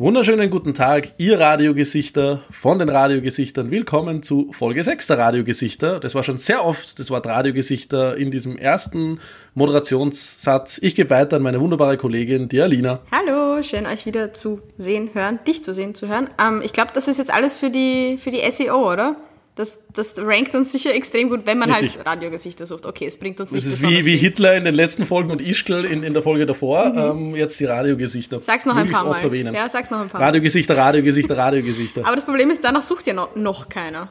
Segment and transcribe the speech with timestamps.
[0.00, 3.70] Wunderschönen guten Tag, ihr Radiogesichter von den Radiogesichtern.
[3.70, 6.00] Willkommen zu Folge 6 der Radiogesichter.
[6.00, 9.20] Das war schon sehr oft das Wort Radiogesichter in diesem ersten
[9.52, 10.78] Moderationssatz.
[10.80, 13.00] Ich gebe weiter an meine wunderbare Kollegin, die Alina.
[13.12, 16.30] Hallo, schön euch wieder zu sehen, hören, dich zu sehen, zu hören.
[16.42, 19.16] Ähm, ich glaube, das ist jetzt alles für die, für die SEO, oder?
[19.56, 21.96] Das, das rankt uns sicher extrem gut, wenn man Richtig.
[21.96, 22.86] halt Radiogesichter sucht.
[22.86, 25.40] Okay, es bringt uns nicht Das ist wie, wie Hitler in den letzten Folgen und
[25.40, 26.90] Ischgl in, in der Folge davor.
[26.90, 27.32] Mhm.
[27.32, 28.40] Ähm, jetzt die Radiogesichter.
[28.42, 29.20] Sag's noch ein paar Mal.
[29.20, 29.54] Erwähnen.
[29.54, 32.06] Ja, sag's noch ein paar Radiogesichter, Radiogesichter, Radiogesichter.
[32.06, 34.08] Aber das Problem ist, danach sucht ja noch, noch keiner.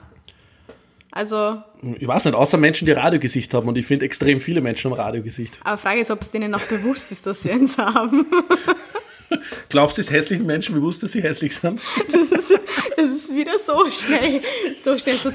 [1.12, 1.64] Also.
[1.98, 5.00] Ich weiß nicht, außer Menschen, die Radiogesicht haben und ich finde extrem viele Menschen haben
[5.00, 5.58] Radiogesicht.
[5.64, 8.28] Aber Frage ist, ob es denen auch bewusst ist, dass sie eins haben.
[9.70, 11.80] Glaubst du, es hässlichen Menschen bewusst, dass sie hässlich sind?
[12.32, 12.62] Das ist,
[12.96, 14.42] das ist wieder so schnell,
[14.82, 15.32] so schnell so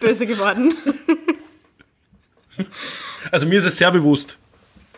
[0.00, 0.74] böse geworden.
[3.32, 4.36] Also mir ist es sehr bewusst.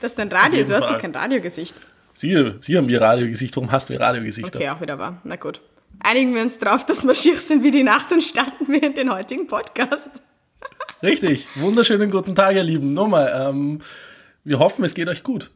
[0.00, 1.74] Das ist dein Radio, du hast doch kein Radiogesicht.
[2.12, 4.54] Sie, Sie haben Ihr Radiogesicht, warum hast du Ihr Radiogesicht?
[4.54, 5.20] Okay, auch wieder wahr.
[5.24, 5.62] Na gut.
[6.00, 8.94] Einigen wir uns drauf, dass wir schier sind wie die Nacht und starten wir in
[8.94, 10.10] den heutigen Podcast.
[11.02, 11.46] Richtig.
[11.54, 12.92] Wunderschönen guten Tag, ihr Lieben.
[12.92, 13.80] Nochmal, ähm,
[14.44, 15.50] wir hoffen, es geht euch gut.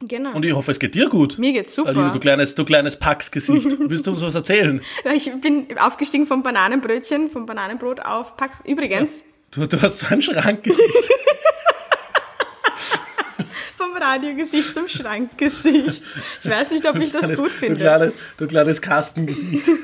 [0.00, 0.34] Genau.
[0.34, 1.38] Und ich hoffe, es geht dir gut.
[1.38, 1.88] Mir geht's super.
[1.88, 3.76] Alina, du kleines, du kleines Pax-Gesicht.
[3.78, 4.82] Willst du uns was erzählen?
[5.14, 8.60] Ich bin aufgestiegen vom Bananenbrötchen, vom Bananenbrot auf Pax.
[8.66, 9.20] Übrigens.
[9.20, 9.26] Ja.
[9.52, 10.82] Du, du hast so ein Schrankgesicht.
[13.76, 16.02] vom Radiogesicht zum Schrankgesicht.
[16.42, 17.76] Ich weiß nicht, ob ich das kleines, gut finde.
[17.76, 19.64] Du kleines, du kleines Kastengesicht.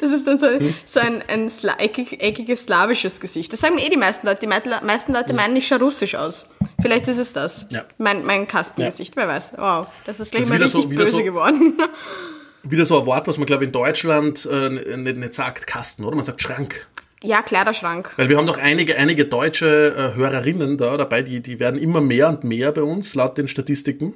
[0.00, 0.46] Das ist dann so,
[0.84, 3.52] so ein, ein eckig, eckiges slawisches Gesicht.
[3.52, 4.40] Das sagen eh die meisten Leute.
[4.40, 6.50] Die meisten Leute meinen, ich schaue russisch aus.
[6.82, 7.66] Vielleicht ist es das.
[7.70, 7.84] Ja.
[7.98, 9.22] Mein, mein Kastengesicht, ja.
[9.22, 9.54] wer weiß.
[9.56, 11.78] Wow, das ist gleich das mal richtig so, böse so, geworden.
[12.62, 16.04] Wieder so ein Wort, was man, glaube ich, in Deutschland äh, nicht, nicht sagt, Kasten,
[16.04, 16.16] oder?
[16.16, 16.86] Man sagt Schrank.
[17.22, 18.12] Ja, Kleiderschrank.
[18.16, 22.00] Weil wir haben doch einige, einige deutsche äh, Hörerinnen da dabei, die, die werden immer
[22.00, 24.14] mehr und mehr bei uns, laut den Statistiken.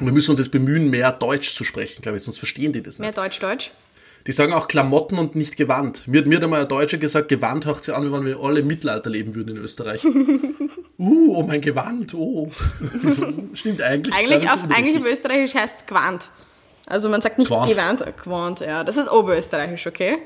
[0.00, 2.82] Und wir müssen uns jetzt bemühen, mehr Deutsch zu sprechen, glaube ich, sonst verstehen die
[2.82, 3.14] das nicht.
[3.16, 3.70] Mehr Deutsch-Deutsch?
[4.26, 6.08] Die sagen auch Klamotten und nicht Gewand.
[6.08, 8.60] Mir, mir hat einmal ein Deutscher gesagt, Gewand hört sich an, wie wenn wir alle
[8.60, 10.02] im Mittelalter leben würden in Österreich.
[10.98, 12.50] uh, oh mein Gewand, oh.
[13.52, 14.14] Stimmt eigentlich.
[14.14, 16.30] Eigentlich, auf, eigentlich auf Österreichisch heißt es Gewand.
[16.86, 18.82] Also man sagt nicht Gewand, Gewand, Gewand ja.
[18.82, 20.18] Das ist Oberösterreichisch, okay?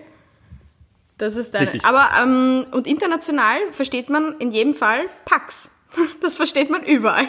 [1.19, 1.67] Das ist deine.
[1.67, 1.85] Richtig.
[1.85, 5.73] Aber, ähm, und international versteht man in jedem Fall Pax.
[6.21, 7.27] Das versteht man überall.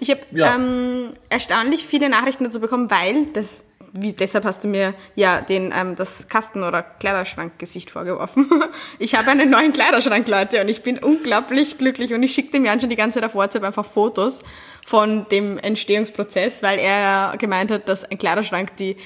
[0.00, 0.54] Ich habe ja.
[0.54, 5.72] ähm, erstaunlich viele Nachrichten dazu bekommen, weil das wie, deshalb hast du mir ja den,
[5.76, 8.48] ähm, das Kasten- oder Kleiderschrankgesicht vorgeworfen.
[8.98, 12.78] Ich habe einen neuen Kleiderschrank, Leute, und ich bin unglaublich glücklich und ich schicke mir
[12.80, 14.42] schon die ganze Zeit auf WhatsApp einfach Fotos
[14.86, 18.96] von dem Entstehungsprozess, weil er gemeint hat, dass ein Kleiderschrank die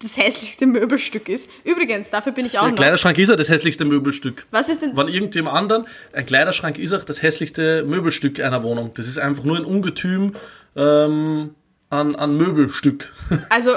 [0.00, 1.48] das hässlichste Möbelstück ist.
[1.64, 2.76] Übrigens, dafür bin ich auch Ein noch.
[2.76, 4.46] Kleiderschrank ist ja das hässlichste Möbelstück.
[4.50, 4.94] Was ist denn?
[4.94, 8.92] Von irgendjemand anderen, ein Kleiderschrank ist auch das hässlichste Möbelstück einer Wohnung.
[8.94, 10.34] Das ist einfach nur ein Ungetüm
[10.76, 11.54] ähm,
[11.88, 13.12] an, an Möbelstück.
[13.48, 13.76] Also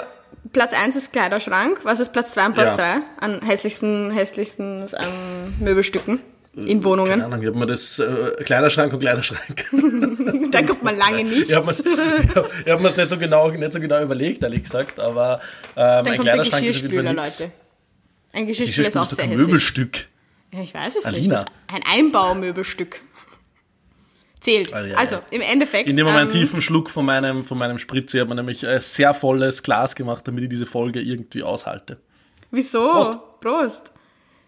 [0.51, 1.81] Platz 1 ist Kleiderschrank.
[1.83, 3.01] Was ist Platz 2 und Platz 3 ja.
[3.19, 6.19] an hässlichsten, hässlichsten ähm, Möbelstücken?
[6.55, 7.11] In Wohnungen.
[7.11, 9.66] Keine Ahnung, ich habe mir das äh, Kleiderschrank und Kleiderschrank.
[10.51, 11.49] da kommt man lange nicht.
[11.49, 11.73] Ich habe mir
[12.73, 15.39] hab es nicht, so genau, nicht so genau überlegt, ehrlich gesagt, aber
[15.75, 17.51] ähm, ein Kleiderschrank ist auf jeden Fall Leute.
[18.33, 19.39] Ein Geschirrspüler ist auch sehr hässlich.
[19.39, 20.07] Möbelstück.
[20.51, 21.39] Ja, ich weiß es Alina.
[21.41, 21.51] nicht.
[21.72, 23.01] Ein Einbaumöbelstück
[24.39, 24.73] zählt.
[24.73, 25.89] Also, ja, also im Endeffekt.
[25.89, 28.13] Ich nehme mal einen ähm, tiefen Schluck von meinem, von meinem Spritz.
[28.13, 31.97] Ich habe mir nämlich ein sehr volles Glas gemacht, damit ich diese Folge irgendwie aushalte.
[32.51, 32.89] Wieso?
[32.89, 33.19] Prost.
[33.41, 33.91] Prost.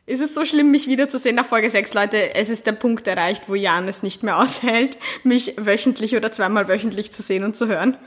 [0.07, 2.35] Ist es so schlimm, mich wiederzusehen nach Folge 6, Leute?
[2.35, 6.67] Es ist der Punkt erreicht, wo Jan es nicht mehr aushält, mich wöchentlich oder zweimal
[6.67, 7.97] wöchentlich zu sehen und zu hören.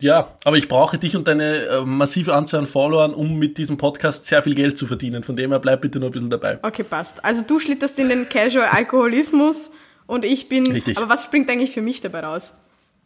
[0.00, 3.76] Ja, aber ich brauche dich und deine äh, massive Anzahl an Followern, um mit diesem
[3.76, 5.22] Podcast sehr viel Geld zu verdienen.
[5.22, 6.58] Von dem her bleib bitte nur ein bisschen dabei.
[6.62, 7.24] Okay, passt.
[7.24, 9.70] Also du schlitterst in den Casual Alkoholismus
[10.06, 10.70] und ich bin.
[10.70, 10.96] Richtig.
[10.96, 12.54] Aber was springt eigentlich für mich dabei raus?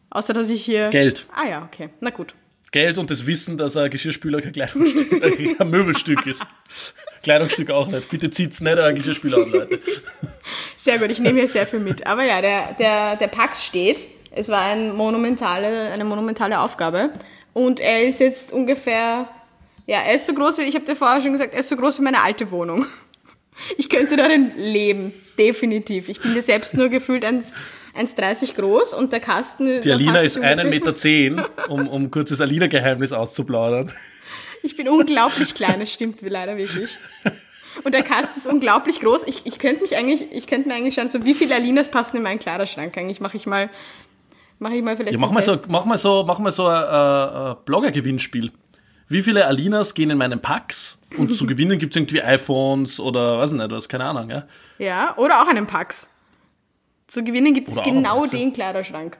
[0.09, 0.89] Außer dass ich hier.
[0.89, 1.27] Geld.
[1.35, 1.89] Ah ja, okay.
[1.99, 2.33] Na gut.
[2.71, 6.45] Geld und das Wissen, dass ein Geschirrspüler kein Kleidungsstück, äh, ein Möbelstück ist.
[7.23, 8.09] Kleidungsstück auch nicht.
[8.09, 9.79] Bitte zieht's nicht ein Geschirrspüler an, Leute.
[10.77, 12.07] Sehr gut, ich nehme hier sehr viel mit.
[12.07, 14.05] Aber ja, der, der, der Pax steht.
[14.31, 17.11] Es war ein monumentale, eine monumentale Aufgabe.
[17.53, 19.27] Und er ist jetzt ungefähr,
[19.87, 21.75] ja, er ist so groß wie, ich habe dir vorher schon gesagt, er ist so
[21.75, 22.85] groß wie meine alte Wohnung.
[23.77, 26.09] Ich könnte darin leben, definitiv.
[26.09, 29.81] Ich bin ja selbst nur gefühlt 1,30 groß und der Kasten.
[29.81, 33.91] Die Alina ist einen Meter, zehn, um, um kurz das Alina-Geheimnis auszuplaudern.
[34.63, 36.97] Ich bin unglaublich klein, das stimmt leider wirklich.
[37.83, 39.23] Und der Kasten ist unglaublich groß.
[39.25, 42.17] Ich, ich könnte mich eigentlich, ich könnte mir eigentlich schauen, so wie viele Alinas passen
[42.17, 42.97] in meinen Kleiderschrank.
[42.97, 43.69] Eigentlich mache ich mal,
[44.57, 45.13] mache ich mal vielleicht.
[45.13, 48.51] Ja, mach mal so, mach mal so, mach mal so ein, ein Blogger-Gewinnspiel
[49.09, 53.39] wie viele Alinas gehen in meinen Packs und zu gewinnen gibt es irgendwie iPhones oder
[53.39, 54.43] was nicht was, keine Ahnung, ja?
[54.77, 56.09] Ja, oder auch einen Packs.
[57.07, 59.17] Zu gewinnen gibt es genau den Kleiderschrank.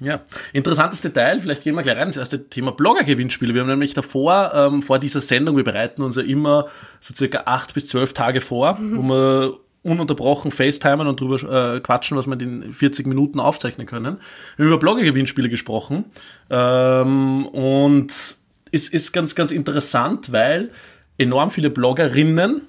[0.00, 0.22] Ja,
[0.52, 3.54] interessantes Detail, vielleicht gehen wir gleich rein, das erste Thema Blogger-Gewinnspiele.
[3.54, 6.66] Wir haben nämlich davor, ähm, vor dieser Sendung, wir bereiten uns ja immer
[6.98, 8.98] so circa acht bis zwölf Tage vor, mhm.
[8.98, 13.86] wo wir ununterbrochen FaceTimen und drüber äh, quatschen, was wir in den 40 Minuten aufzeichnen
[13.86, 14.18] können.
[14.56, 16.06] Wir haben über Blogger-Gewinnspiele gesprochen
[16.50, 18.36] ähm, und
[18.74, 20.72] es ist ganz, ganz interessant, weil
[21.16, 22.62] enorm viele Bloggerinnen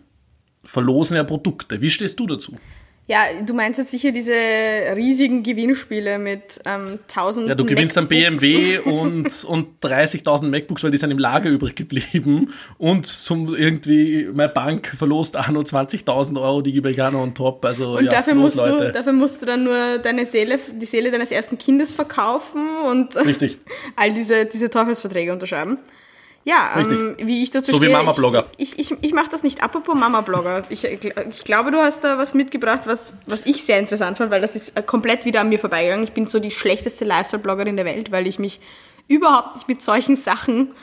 [0.63, 1.81] verlosen ja Produkte.
[1.81, 2.57] Wie stehst du dazu?
[3.07, 4.33] Ja, du meinst jetzt sicher diese
[4.95, 7.47] riesigen Gewinnspiele mit ähm, tausend.
[7.47, 11.75] Ja, du gewinnst dann BMW und, und 30.000 MacBooks, weil die sind im Lager übrig
[11.75, 12.51] geblieben.
[12.79, 17.21] Und zum irgendwie, meine Bank verlost auch nur 20.000 Euro, die gebe ich auch noch
[17.21, 17.63] on top.
[17.63, 18.87] Also, und ja, dafür, musst Leute.
[18.87, 23.15] du, dafür musst du dann nur deine Seele, die Seele deines ersten Kindes verkaufen und
[23.17, 23.59] Richtig.
[23.95, 25.77] all diese, diese Teufelsverträge unterschreiben.
[26.47, 27.89] Ja, ähm, wie ich dazu so stehe.
[27.89, 28.45] So wie Mama-Blogger.
[28.57, 29.63] Ich, ich, ich mache das nicht.
[29.63, 30.65] Apropos Mama-Blogger.
[30.69, 34.42] Ich, ich glaube, du hast da was mitgebracht, was, was ich sehr interessant fand, weil
[34.42, 36.03] das ist komplett wieder an mir vorbeigegangen.
[36.03, 38.59] Ich bin so die schlechteste Lifestyle-Bloggerin der Welt, weil ich mich
[39.07, 40.75] überhaupt nicht mit solchen Sachen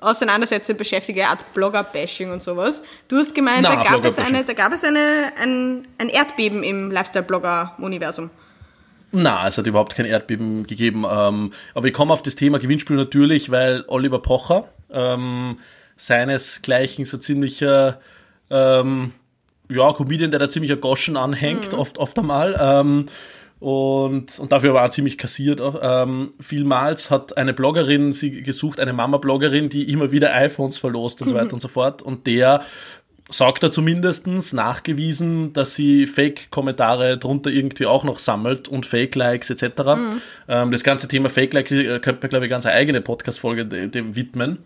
[0.00, 2.82] auseinandersetze, beschäftige, Art Blogger-Bashing und sowas.
[3.08, 6.62] Du hast gemeint, Na, da, gab es eine, da gab es eine, ein, ein Erdbeben
[6.62, 8.30] im Lifestyle-Blogger-Universum.
[9.12, 11.04] Na, es hat überhaupt kein Erdbeben gegeben.
[11.10, 15.58] Ähm, aber ich komme auf das Thema Gewinnspiel natürlich, weil Oliver Pocher, ähm,
[15.96, 18.00] seinesgleichen so ziemlicher
[18.50, 19.12] ähm,
[19.70, 21.78] ja, Comedian, der da ziemlich ein Goschen anhängt, mhm.
[21.78, 22.58] oft, oft einmal.
[22.60, 23.06] Ähm,
[23.60, 25.60] und, und dafür war er ziemlich kassiert.
[25.82, 31.28] Ähm, vielmals hat eine Bloggerin sie gesucht, eine Mama-Bloggerin, die immer wieder iPhones verlost und
[31.28, 32.00] so weiter und so fort.
[32.00, 32.62] Und der
[33.30, 39.64] sagt er zumindestens nachgewiesen, dass sie Fake-Kommentare drunter irgendwie auch noch sammelt und Fake-Likes etc.
[39.64, 40.20] Mhm.
[40.48, 44.16] Ähm, das ganze Thema Fake-Likes äh, könnte man, glaube ich, ganz eine eigene Podcast-Folge dem
[44.16, 44.58] widmen.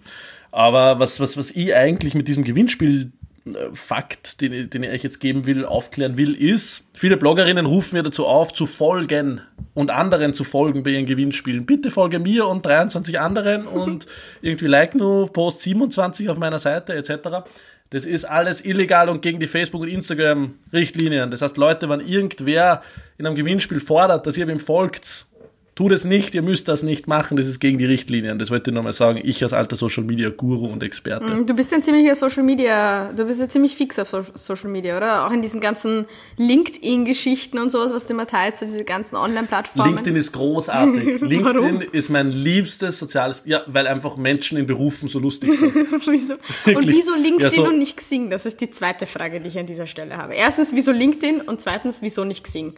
[0.50, 3.12] Aber was, was, was ich eigentlich mit diesem Gewinnspiel
[3.46, 7.96] äh, Fakt, den, den ich euch jetzt geben will, aufklären will, ist, viele Bloggerinnen rufen
[7.96, 9.40] mir dazu auf, zu folgen
[9.74, 11.66] und anderen zu folgen bei ihren Gewinnspielen.
[11.66, 14.06] Bitte folge mir und 23 anderen und
[14.42, 17.44] irgendwie like nur Post 27 auf meiner Seite etc.
[17.94, 21.30] Das ist alles illegal und gegen die Facebook- und Instagram-Richtlinien.
[21.30, 22.82] Das heißt, Leute, wenn irgendwer
[23.18, 25.26] in einem Gewinnspiel fordert, dass ihr ihm folgt
[25.74, 28.38] Tut es nicht, ihr müsst das nicht machen, das ist gegen die Richtlinien.
[28.38, 29.20] Das wollte ich nochmal sagen.
[29.20, 31.26] Ich als alter Social Media Guru und Experte.
[31.26, 34.96] Mm, du bist ein ziemlicher Social Media, du bist ja ziemlich fix auf Social Media,
[34.96, 35.26] oder?
[35.26, 36.06] Auch in diesen ganzen
[36.36, 39.94] LinkedIn-Geschichten und sowas, was du immer teilst, so diese ganzen Online-Plattformen.
[39.94, 41.20] LinkedIn ist großartig.
[41.20, 45.74] LinkedIn ist mein liebstes soziales, ja, weil einfach Menschen in Berufen so lustig sind.
[46.06, 46.34] wieso?
[46.66, 48.30] Und wieso LinkedIn ja, so und nicht Xing?
[48.30, 50.34] Das ist die zweite Frage, die ich an dieser Stelle habe.
[50.34, 52.74] Erstens, wieso LinkedIn und zweitens, wieso nicht Xing?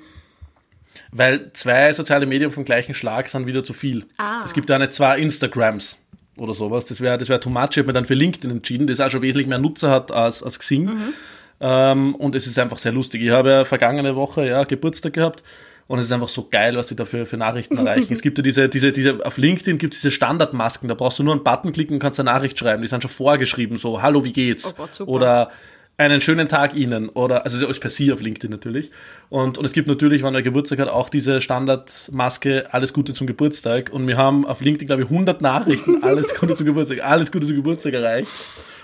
[1.12, 4.04] Weil zwei soziale Medien vom gleichen Schlag sind wieder zu viel.
[4.18, 4.42] Ah.
[4.44, 5.98] Es gibt ja nicht zwei Instagrams
[6.36, 6.86] oder sowas.
[6.86, 7.70] Das wäre das wär too much.
[7.72, 10.42] Ich habe mir dann für LinkedIn entschieden, das auch schon wesentlich mehr Nutzer hat als,
[10.42, 10.84] als Xing.
[10.84, 11.12] Mhm.
[11.60, 13.22] Ähm, und es ist einfach sehr lustig.
[13.22, 15.42] Ich habe ja vergangene Woche ja Geburtstag gehabt.
[15.88, 18.08] Und es ist einfach so geil, was sie dafür für Nachrichten erreichen.
[18.12, 21.22] es gibt ja diese, diese, diese, auf LinkedIn gibt es diese Standardmasken, da brauchst du
[21.22, 22.82] nur einen Button klicken und kannst eine Nachricht schreiben.
[22.82, 24.66] Die sind schon vorgeschrieben, so, hallo, wie geht's?
[24.66, 25.52] Oh Gott, oder
[25.98, 28.90] einen schönen Tag Ihnen oder also ist per Sie auf LinkedIn natürlich
[29.30, 33.26] und und es gibt natürlich, wenn er Geburtstag hat, auch diese Standardmaske alles Gute zum
[33.26, 37.32] Geburtstag und wir haben auf LinkedIn glaube ich 100 Nachrichten alles Gute zum Geburtstag, alles
[37.32, 38.28] Gute zum Geburtstag erreicht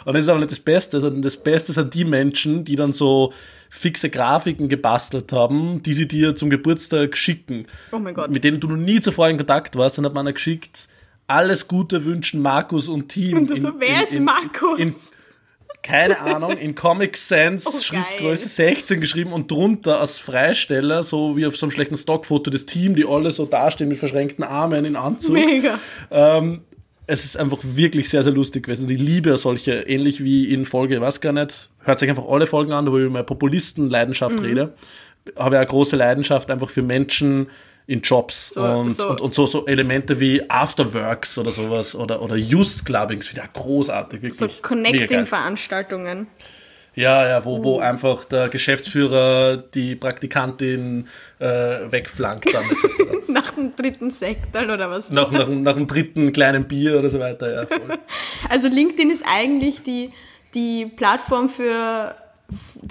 [0.05, 2.93] und das ist aber nicht das Beste, sondern das Beste sind die Menschen, die dann
[2.93, 3.33] so
[3.71, 7.67] fixe Grafiken gebastelt haben, die sie dir zum Geburtstag schicken.
[7.93, 8.31] Oh mein Gott.
[8.31, 10.89] Mit denen du noch nie zuvor in Kontakt warst, dann hat man geschickt,
[11.27, 13.39] alles Gute wünschen Markus und Team.
[13.39, 14.81] Und du so, in, wer in, ist Markus?
[15.85, 21.37] In, keine Ahnung, in Comic Sans, oh, Schriftgröße 16 geschrieben und drunter als Freisteller, so
[21.37, 24.85] wie auf so einem schlechten Stockfoto, das Team, die alle so dastehen mit verschränkten Armen
[24.85, 25.35] in Anzug.
[25.35, 25.79] Mega.
[26.11, 26.63] Ähm,
[27.07, 28.89] es ist einfach wirklich sehr, sehr lustig gewesen.
[28.89, 32.47] Die Liebe solche, ähnlich wie in Folge, ich weiß gar nicht, hört sich einfach alle
[32.47, 34.45] Folgen an, wo ich über Populisten-Leidenschaft mhm.
[34.45, 34.75] rede.
[35.37, 37.49] Habe ja eine große Leidenschaft einfach für Menschen,
[37.87, 39.11] in Jobs so, und, so.
[39.11, 44.23] Und, und so, so Elemente wie Afterworks oder sowas oder, oder Youth Clubbings, wieder großartig,
[44.23, 44.39] wirklich.
[44.39, 46.29] So Connecting-Veranstaltungen.
[46.95, 47.81] Ja, ja, wo, wo uh.
[47.81, 51.09] einfach der Geschäftsführer die Praktikantin
[51.39, 51.47] äh,
[51.91, 52.65] wegflankt dann
[53.29, 55.11] nach dem dritten Sektal oder was?
[55.11, 57.67] Nach, nach, nach dem dritten kleinen Bier oder so weiter, ja.
[57.67, 57.99] Voll.
[58.51, 60.11] Also LinkedIn ist eigentlich die,
[60.53, 62.15] die Plattform für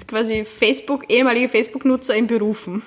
[0.08, 2.82] quasi Facebook, ehemalige Facebook-Nutzer in Berufen.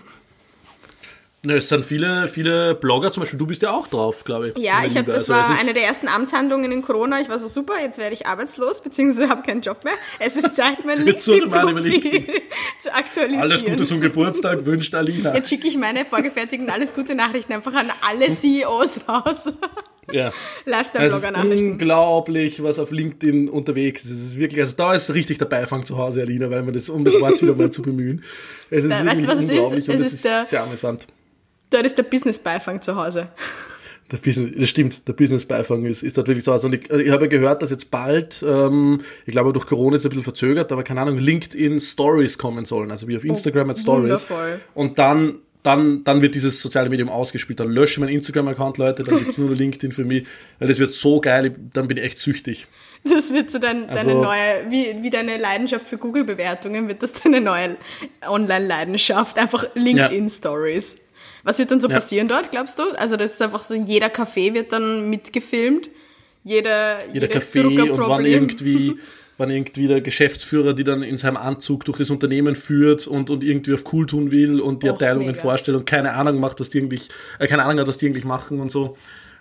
[1.49, 4.57] Es sind viele, viele Blogger, zum Beispiel du bist ja auch drauf, glaube ich.
[4.57, 7.21] Ja, ich hab, das also war eine der ersten Amtshandlungen in Corona.
[7.21, 9.93] Ich war so super, jetzt werde ich arbeitslos, beziehungsweise habe keinen Job mehr.
[10.19, 12.23] Es ist Zeit, mein LinkedIn-Profil
[12.81, 13.41] zu aktualisieren.
[13.41, 15.35] Alles Gute zum Geburtstag wünscht Alina.
[15.35, 19.53] Jetzt schicke ich meine vorgefertigten Alles Gute Nachrichten einfach an alle CEOs raus.
[20.11, 20.31] Ja.
[20.65, 21.71] Lifestyle-Blogger-Nachrichten.
[21.71, 24.11] unglaublich, was auf LinkedIn unterwegs ist.
[24.11, 26.89] Es ist wirklich, also da ist richtig der Beifang zu Hause, Alina, weil man das,
[26.89, 28.23] um das Wort wieder mal zu bemühen.
[28.69, 29.89] Es ist da, wirklich weißt unglaublich ist?
[29.89, 31.07] und es ist, ist sehr amüsant
[31.69, 33.29] dort ist der Business-Beifang zu Hause.
[34.11, 36.51] Der Business, das stimmt, der Business-Beifang ist, ist dort wirklich so.
[36.51, 40.05] Also ich, ich habe gehört, dass jetzt bald, ähm, ich glaube durch Corona ist es
[40.05, 43.63] ein bisschen verzögert, aber keine Ahnung, LinkedIn Stories kommen sollen, also wie auf oh, Instagram
[43.63, 44.03] oh, mit Stories.
[44.03, 44.61] Wundervoll.
[44.75, 47.59] Und dann, dann, dann wird dieses soziale Medium ausgespielt.
[47.59, 50.27] Dann lösche ich meinen Instagram-Account, Leute, dann gibt's nur noch LinkedIn für mich,
[50.59, 52.67] weil das wird so geil, dann bin ich echt süchtig.
[53.03, 57.13] Das wird so dein, also, deine neue, wie, wie deine Leidenschaft für Google-Bewertungen, wird das
[57.13, 57.77] deine neue
[58.27, 60.93] Online-Leidenschaft, einfach LinkedIn-Stories.
[60.93, 61.04] Ja.
[61.45, 61.95] Was wird dann so ja.
[61.95, 62.83] passieren dort, glaubst du?
[62.97, 65.91] Also das ist einfach so, jeder Café wird dann mitgefilmt.
[66.43, 68.95] Jeder, jeder Café und wann irgendwie,
[69.37, 73.43] wann irgendwie der Geschäftsführer, die dann in seinem Anzug durch das Unternehmen führt und, und
[73.43, 75.39] irgendwie auf cool tun will und die Och, Abteilungen mega.
[75.39, 78.25] vorstellt und keine Ahnung macht, was die eigentlich, äh, keine Ahnung hat, was die eigentlich
[78.25, 78.97] machen und so.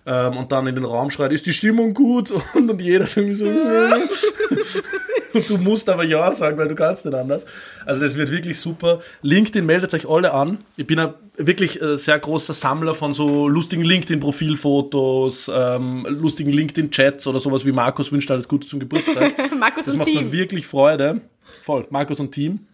[0.06, 2.30] Ähm, und dann in den Raum schreit, ist die Stimmung gut?
[2.54, 3.46] Und, und jeder so, so
[5.34, 7.44] und du musst aber Ja sagen, weil du kannst nicht anders.
[7.87, 9.00] Also das wird wirklich super.
[9.23, 10.58] LinkedIn meldet euch alle an.
[10.76, 17.26] Ich bin ein wirklich äh, sehr großer Sammler von so lustigen LinkedIn-Profilfotos, ähm, lustigen LinkedIn-Chats
[17.26, 19.32] oder sowas wie Markus wünscht alles Gute zum Geburtstag.
[19.58, 20.25] Markus das und macht Team.
[20.25, 21.23] mir wirklich Freude.
[21.62, 22.66] Voll, Markus und Team.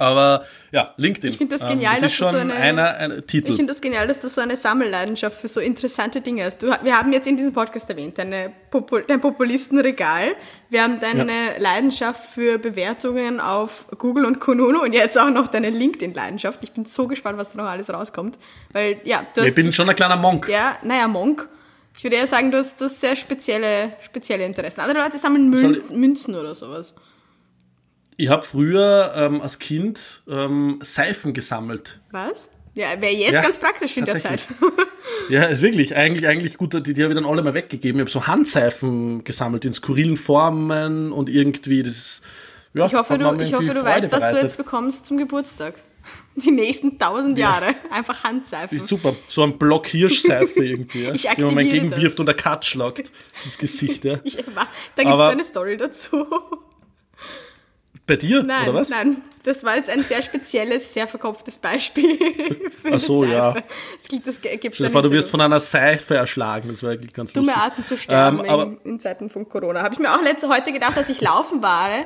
[0.00, 1.32] Aber ja, LinkedIn.
[1.32, 3.50] Ich finde das genial, ähm, das ist schon so eine, einer, ein Titel.
[3.50, 6.62] Ich finde das genial, dass du so eine Sammelleidenschaft für so interessante Dinge hast.
[6.62, 10.36] Du, wir haben jetzt in diesem Podcast erwähnt, deine Popul dein Populistenregal.
[10.70, 11.58] Wir haben deine ja.
[11.58, 16.60] Leidenschaft für Bewertungen auf Google und Kununu und jetzt auch noch deine LinkedIn-Leidenschaft.
[16.62, 18.38] Ich bin so gespannt, was da noch alles rauskommt.
[18.72, 20.48] Weil, ja, du hast, Ich bin schon ein kleiner Monk.
[20.48, 21.48] Ja, naja, Monk.
[21.96, 24.80] Ich würde eher sagen, du hast das sehr spezielle, spezielle Interessen.
[24.80, 26.94] Andere Leute sammeln Münzen, Münzen oder sowas.
[28.20, 32.00] Ich habe früher ähm, als Kind ähm, Seifen gesammelt.
[32.10, 32.48] Was?
[32.74, 34.44] Ja, wäre jetzt ja, ganz praktisch in der Zeit.
[35.28, 35.94] ja, ist wirklich.
[35.94, 36.74] Eigentlich, eigentlich gut.
[36.74, 38.00] Die, die habe ich dann alle mal weggegeben.
[38.00, 42.20] Ich habe so Handseifen gesammelt in skurrilen Formen und irgendwie das.
[42.74, 45.74] Ja, ich hoffe, du, ich hoffe, du weißt, was du jetzt bekommst zum Geburtstag.
[46.34, 47.50] Die nächsten tausend ja.
[47.50, 47.76] Jahre.
[47.92, 48.80] Einfach Handseifen.
[48.80, 49.14] Super.
[49.28, 51.04] So ein Block Hirschseife irgendwie.
[51.04, 51.14] Ja.
[51.14, 53.12] ich Wie man mein gegenwirft und der Cut schlagt
[53.44, 54.04] ins Gesicht.
[54.04, 54.18] Ja.
[54.24, 54.36] Ich,
[54.96, 56.26] da gibt es eine Story dazu.
[58.08, 58.88] Bei dir, nein, oder was?
[58.88, 62.18] Nein, das war jetzt ein sehr spezielles, sehr verkopftes Beispiel.
[62.90, 63.54] Ach so, ja.
[63.98, 66.70] Es gibt, das gibt Stell dir vor, du wirst von einer Seife erschlagen.
[66.70, 67.62] Das wäre ganz Dumme lustig.
[67.62, 69.82] Arten zu sterben ähm, in, in, Zeiten von Corona.
[69.82, 71.90] Habe ich mir auch letzte heute gedacht, als ich laufen war.
[71.90, 72.04] Äh,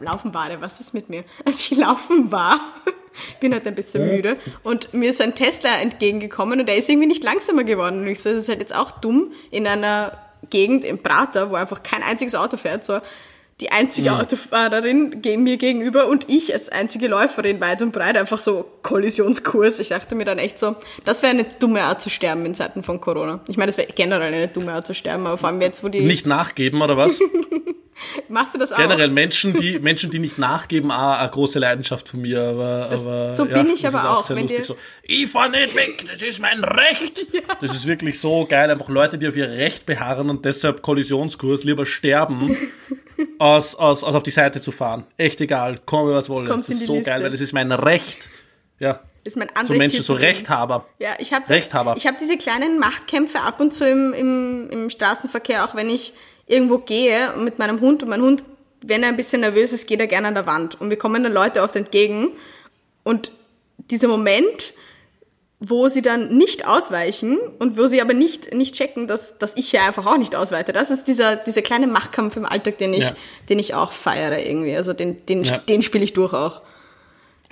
[0.00, 1.24] laufen war, was ist mit mir?
[1.44, 2.58] Als ich laufen war,
[3.40, 7.08] bin heute ein bisschen müde und mir ist ein Tesla entgegengekommen und der ist irgendwie
[7.08, 8.00] nicht langsamer geworden.
[8.00, 10.16] Und ich so, das ist halt jetzt auch dumm in einer
[10.48, 13.00] Gegend im Prater, wo einfach kein einziges Auto fährt, so
[13.60, 14.18] die einzige ja.
[14.18, 19.78] Autofahrerin mir gegenüber und ich als einzige Läuferin weit und breit einfach so Kollisionskurs.
[19.78, 22.82] Ich dachte mir dann echt so, das wäre eine dumme Art zu sterben in Zeiten
[22.82, 23.40] von Corona.
[23.48, 25.88] Ich meine, das wäre generell eine dumme Art zu sterben, aber vor allem jetzt, wo
[25.88, 26.00] die...
[26.00, 27.20] Nicht nachgeben, oder was?
[28.28, 28.78] Machst du das auch?
[28.78, 32.42] Generell Menschen, die, Menschen, die nicht nachgeben, auch eine große Leidenschaft von mir.
[32.42, 34.18] Aber, das, aber so bin ich aber auch.
[34.18, 34.64] auch sehr lustig.
[34.64, 37.26] So, ich fahr nicht weg, das ist mein Recht.
[37.32, 37.40] Ja.
[37.60, 38.70] Das ist wirklich so geil.
[38.70, 42.56] Einfach Leute, die auf ihr Recht beharren und deshalb Kollisionskurs lieber sterben,
[43.38, 45.04] als, als, als auf die Seite zu fahren.
[45.16, 46.48] Echt egal, komme was wolle.
[46.48, 47.10] Das ist so Liste.
[47.10, 48.28] geil, weil das ist mein Recht.
[48.80, 49.00] Ja.
[49.24, 49.68] Ist mein Anrecht.
[49.68, 50.86] So Menschen, so Rechthaber.
[50.98, 51.44] Ja, ich habe
[51.96, 56.12] Ich habe diese kleinen Machtkämpfe ab und zu im, im, im Straßenverkehr, auch wenn ich
[56.46, 58.42] irgendwo gehe mit meinem Hund und mein Hund,
[58.82, 60.80] wenn er ein bisschen nervös ist, geht er gerne an der Wand.
[60.80, 62.28] Und wir kommen dann Leute oft entgegen.
[63.04, 63.30] Und
[63.90, 64.74] dieser Moment,
[65.60, 69.70] wo sie dann nicht ausweichen und wo sie aber nicht, nicht checken, dass, dass ich
[69.70, 70.72] ja einfach auch nicht ausweite.
[70.72, 73.16] Das ist dieser, dieser kleine Machtkampf im Alltag, den ich, ja.
[73.48, 74.76] den ich auch feiere irgendwie.
[74.76, 75.58] Also den, den, ja.
[75.58, 76.62] den spiele ich durch auch.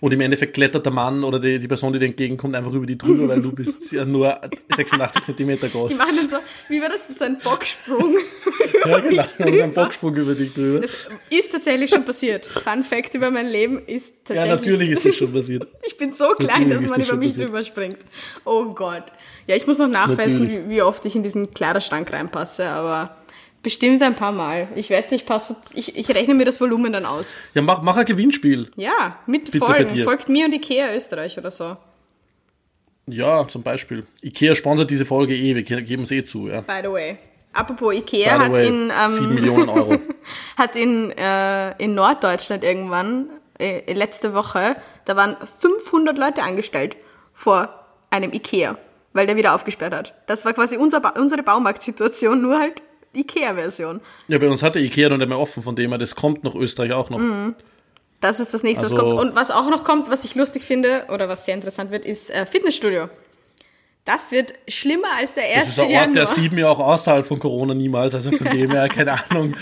[0.00, 2.86] Und im Endeffekt klettert der Mann oder die, die Person, die dir entgegenkommt, einfach über
[2.86, 4.40] die drüber, weil du bist ja nur
[4.74, 5.92] 86 Zentimeter groß.
[5.92, 6.36] Die machen dann so,
[6.68, 7.02] wie war das?
[7.06, 8.16] Das ist ein Bocksprung.
[8.86, 10.80] ja, genau, so ein Bocksprung über dich drüber.
[10.80, 12.46] Das ist tatsächlich schon passiert.
[12.46, 14.50] Fun Fact über mein Leben ist tatsächlich.
[14.50, 15.66] Ja, natürlich ist es schon passiert.
[15.86, 17.98] ich bin so klein, natürlich dass man über mich drüber springt.
[18.44, 19.04] Oh Gott.
[19.46, 23.16] Ja, ich muss noch nachweisen, wie, wie, oft ich in diesen Kleiderschrank reinpasse, aber
[23.62, 24.68] Bestimmt ein paar Mal.
[24.74, 27.34] Ich wette, ich, passe, ich, ich rechne mir das Volumen dann aus.
[27.52, 28.70] Ja, mach, mach ein Gewinnspiel.
[28.76, 30.02] Ja, mit Bitte Folgen.
[30.02, 31.76] Folgt mir und Ikea Österreich oder so.
[33.06, 34.06] Ja, zum Beispiel.
[34.22, 36.48] Ikea sponsert diese Folge eh, wir geben es eh zu.
[36.48, 36.62] Ja.
[36.62, 37.18] By the way.
[37.52, 39.96] Apropos Ikea hat way, in ähm, 7 Millionen Euro.
[40.56, 46.96] hat in, äh, in Norddeutschland irgendwann äh, letzte Woche, da waren 500 Leute angestellt
[47.32, 47.68] vor
[48.10, 48.76] einem Ikea,
[49.12, 50.14] weil der wieder aufgesperrt hat.
[50.26, 52.80] Das war quasi unser ba unsere Baumarktsituation, nur halt
[53.14, 54.00] Ikea-Version.
[54.28, 56.54] Ja, bei uns hatte Ikea noch nicht mehr offen, von dem her, das kommt nach
[56.54, 57.18] Österreich auch noch.
[57.18, 57.54] Mhm.
[58.20, 59.18] Das ist das nächste, also, was kommt.
[59.18, 62.30] Und was auch noch kommt, was ich lustig finde oder was sehr interessant wird, ist
[62.30, 63.08] äh, Fitnessstudio.
[64.04, 66.14] Das wird schlimmer als der erste Das ist ein Ort, Januar.
[66.14, 69.56] der sieht mir auch außerhalb von Corona niemals, also von dem her, keine Ahnung.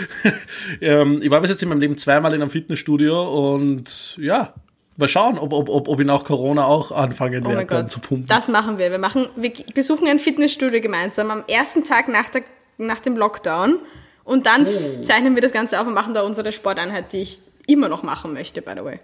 [0.80, 4.54] ähm, ich war bis jetzt in meinem Leben zweimal in einem Fitnessstudio und ja,
[5.00, 8.26] Mal schauen, ob, ob, ob, ob ich nach Corona auch anfangen oh werde, zu pumpen.
[8.26, 8.90] Das machen wir.
[8.90, 12.42] Wir machen, wir besuchen ein Fitnessstudio gemeinsam am ersten Tag nach, der,
[12.86, 13.80] nach dem Lockdown
[14.24, 15.02] und dann oh.
[15.02, 18.32] zeichnen wir das Ganze auf und machen da unsere Sporteinheit, die ich immer noch machen
[18.32, 19.00] möchte, by the way.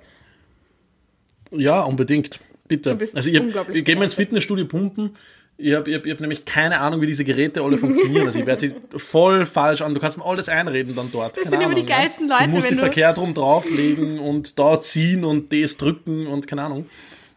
[1.51, 2.41] Ja, unbedingt.
[2.69, 2.91] Bitte.
[2.91, 3.41] also ich,
[3.73, 5.11] ich gehe mal ins Fitnessstudio pumpen.
[5.59, 8.27] Ich habe ich hab, ich hab nämlich keine Ahnung, wie diese Geräte alle funktionieren.
[8.27, 9.95] Also ich werde sie voll falsch an.
[9.95, 11.37] Du kannst mir alles einreden dann dort.
[11.37, 12.45] Das keine sind Ahnung, immer die geilsten Leute.
[12.45, 16.87] Du musst die Verkehr drum drauflegen und da ziehen und das drücken und keine Ahnung.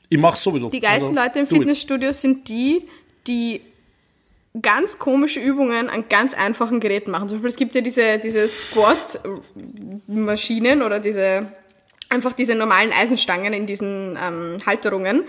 [0.10, 0.70] Ich mach's sowieso.
[0.70, 2.88] Die geilsten also, Leute im Fitnessstudio sind die,
[3.28, 3.62] die
[4.62, 7.30] ganz komische Übungen an ganz einfachen Geräten machen.
[7.30, 11.52] Zum Beispiel, es gibt ja diese, diese Squat-Maschinen oder diese
[12.10, 15.24] einfach diese normalen Eisenstangen in diesen ähm, Halterungen.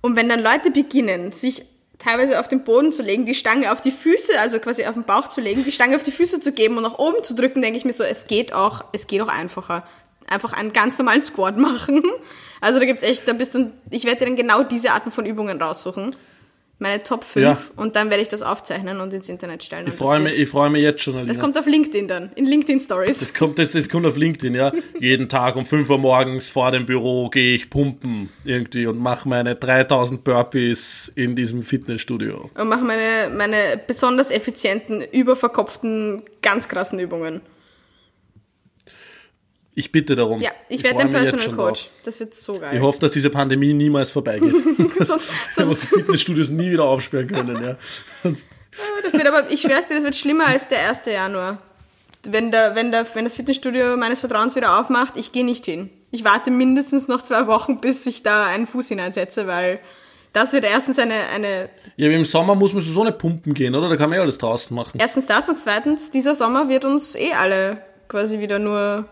[0.00, 1.64] Und wenn dann Leute beginnen, sich
[1.98, 5.04] teilweise auf den Boden zu legen, die Stange auf die Füße, also quasi auf den
[5.04, 7.62] Bauch zu legen, die Stange auf die Füße zu geben und nach oben zu drücken,
[7.62, 9.86] denke ich mir so, es geht auch, es geht auch einfacher.
[10.26, 12.02] Einfach einen ganz normalen Squat machen.
[12.60, 15.26] Also da gibt's echt, da bist du, ich werde dir dann genau diese Arten von
[15.26, 16.16] Übungen raussuchen
[16.82, 17.58] meine Top 5 ja.
[17.76, 19.86] und dann werde ich das aufzeichnen und ins Internet stellen.
[19.86, 21.14] Ich freue mich, ich freue mich jetzt schon.
[21.14, 21.32] Alina.
[21.32, 23.20] Das kommt auf LinkedIn dann, in LinkedIn Stories.
[23.20, 24.72] Das kommt, das, das kommt auf LinkedIn, ja.
[24.98, 29.28] Jeden Tag um 5 Uhr morgens vor dem Büro gehe ich pumpen irgendwie und mache
[29.28, 32.50] meine 3000 Burpees in diesem Fitnessstudio.
[32.54, 37.40] Und mache meine, meine besonders effizienten, überverkopften, ganz krassen Übungen.
[39.74, 40.40] Ich bitte darum.
[40.40, 41.88] Ja, ich, ich werde dein Personal Coach.
[42.04, 42.76] Das wird so geil.
[42.76, 44.52] Ich hoffe, dass diese Pandemie niemals vorbeigeht.
[44.98, 47.62] dass sonst, sonst Fitnessstudios nie wieder aufsperren können.
[47.62, 47.76] Ja.
[48.22, 48.48] Sonst.
[49.02, 51.06] Das wird aber, ich schwör's dir, das wird schlimmer als der 1.
[51.06, 51.58] Januar.
[52.24, 55.90] Wenn, der, wenn, der, wenn das Fitnessstudio meines Vertrauens wieder aufmacht, ich gehe nicht hin.
[56.10, 59.80] Ich warte mindestens noch zwei Wochen, bis ich da einen Fuß hineinsetze, weil
[60.34, 61.70] das wird erstens eine, eine.
[61.96, 63.88] Ja, aber im Sommer muss man so nicht pumpen gehen, oder?
[63.88, 64.98] Da kann man ja alles draußen machen.
[65.00, 69.08] Erstens das und zweitens, dieser Sommer wird uns eh alle quasi wieder nur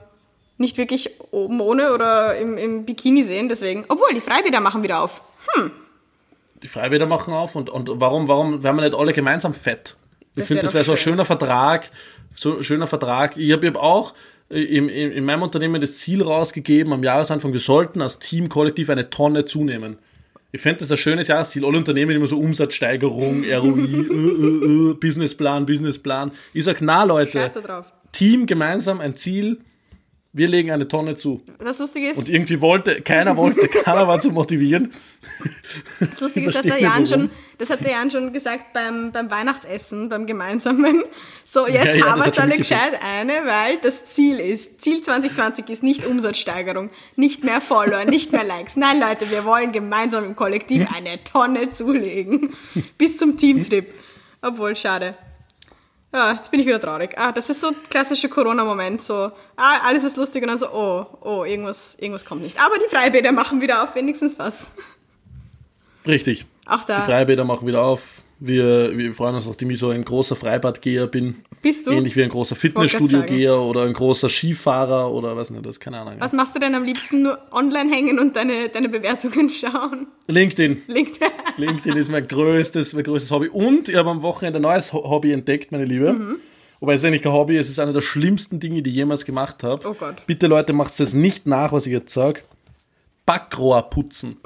[0.61, 3.85] nicht wirklich oben ohne oder im, im Bikini sehen, deswegen.
[3.89, 5.23] Obwohl, die Freibäder machen wieder auf.
[5.55, 5.73] Hm.
[6.63, 9.97] Die Freibäder machen auf und, und warum, warum werden wir nicht alle gemeinsam fett?
[10.37, 11.91] Ich finde, das wäre so ein schöner Vertrag,
[12.35, 13.37] so ein schöner Vertrag.
[13.37, 14.15] Ich habe hab auch
[14.51, 18.91] in, in, in meinem Unternehmen das Ziel rausgegeben am Jahresanfang, wir sollten als Team kollektiv
[18.91, 19.99] eine Tonne zunehmen.
[20.53, 21.65] Ich fände das ein schönes Jahresziel.
[21.65, 26.33] Alle Unternehmen immer so Umsatzsteigerung, ROI, äh, äh, äh, Businessplan, Businessplan.
[26.53, 27.51] Ich sag, na Leute,
[28.13, 29.61] Team gemeinsam ein Ziel,
[30.33, 31.43] wir legen eine Tonne zu.
[31.59, 32.19] Das Lustige ist.
[32.19, 34.93] Und irgendwie wollte, keiner wollte, keiner war zu motivieren.
[35.99, 39.11] Das Lustige ist, das hat der Jan schon, das hat der Jan schon gesagt beim,
[39.11, 41.03] beim Weihnachtsessen, beim gemeinsamen.
[41.45, 45.69] So, jetzt ja, ja, haben wir alle gescheit eine, weil das Ziel ist, Ziel 2020
[45.69, 48.77] ist nicht Umsatzsteigerung, nicht mehr Follower, nicht mehr Likes.
[48.77, 52.55] Nein, Leute, wir wollen gemeinsam im Kollektiv eine Tonne zulegen.
[52.99, 53.93] Bis zum Teamtrip.
[54.43, 55.17] Obwohl, schade.
[56.13, 57.17] Ja, jetzt bin ich wieder traurig.
[57.17, 59.01] Ah, das ist so ein klassischer Corona-Moment.
[59.03, 62.61] So, ah, alles ist lustig und dann so, oh, oh, irgendwas, irgendwas kommt nicht.
[62.61, 64.73] Aber die Freibäder machen wieder auf, wenigstens was.
[66.07, 66.47] Richtig.
[66.67, 67.01] Auch da.
[67.01, 68.23] Die Freibäder machen wieder auf.
[68.41, 71.45] Wir, wir freuen uns, nachdem ich so ein großer Freibadgeher bin.
[71.63, 71.91] Bist du?
[71.91, 76.15] Ähnlich wie ein großer Fitnessstudio-Geher oder ein großer Skifahrer oder was nicht, das keine Ahnung.
[76.19, 77.23] Was machst du denn am liebsten?
[77.23, 80.07] Nur online hängen und deine, deine Bewertungen schauen?
[80.27, 80.83] LinkedIn.
[80.87, 81.29] LinkedIn.
[81.59, 83.49] LinkedIn ist mein größtes, mein größtes Hobby.
[83.49, 86.13] Und ich habe am Wochenende ein neues Hobby entdeckt, meine Liebe.
[86.15, 86.37] Mhm.
[86.81, 89.27] Wobei es ist eigentlich kein Hobby, es ist einer der schlimmsten Dinge, die ich jemals
[89.27, 89.87] gemacht habe.
[89.87, 90.23] Oh Gott.
[90.27, 92.41] Bitte Leute, macht es nicht nach, was ich jetzt sage.
[93.27, 94.39] Backrohr putzen.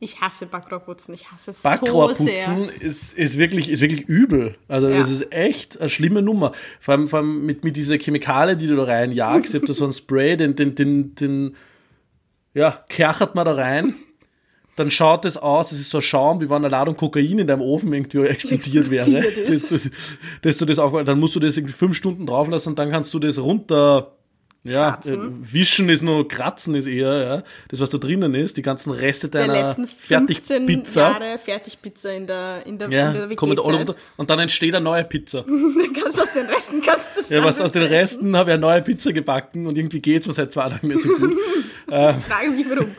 [0.00, 1.68] Ich hasse Backrohrputzen, ich hasse es so
[2.14, 2.70] sehr.
[2.80, 4.56] ist, ist, wirklich, ist wirklich übel.
[4.68, 4.98] Also ja.
[4.98, 6.52] das ist echt eine schlimme Nummer.
[6.78, 9.54] Vor allem, vor allem mit, mit dieser Chemikalie, die du da reinjagst.
[9.54, 11.56] Ich habe da so ein Spray, den, den, den, den
[12.54, 13.94] ja, kerchert man da rein.
[14.76, 17.48] Dann schaut es aus, es ist so ein Schaum, wie wenn eine Ladung Kokain in
[17.48, 19.10] deinem Ofen irgendwie explodiert wäre.
[19.48, 19.90] Das, das,
[20.42, 23.12] das, das auf, dann musst du das irgendwie fünf Stunden drauf lassen und dann kannst
[23.12, 24.17] du das runter
[24.64, 27.42] ja, äh, wischen ist nur kratzen ist eher, ja.
[27.68, 31.00] Das, was da drinnen ist, die ganzen Reste deiner der letzten Fertigpizza.
[31.00, 34.74] Jahre Fertigpizza in der, in der, ja, in der kommen alle runter und dann entsteht
[34.74, 35.42] eine neue Pizza.
[35.46, 38.54] dann kannst du aus den Resten kannst du Ja, was aus den Resten habe ich
[38.54, 41.32] eine neue Pizza gebacken und irgendwie geht's mir seit zwei Tagen nicht so gut.
[41.90, 42.96] ähm, Frage mich warum.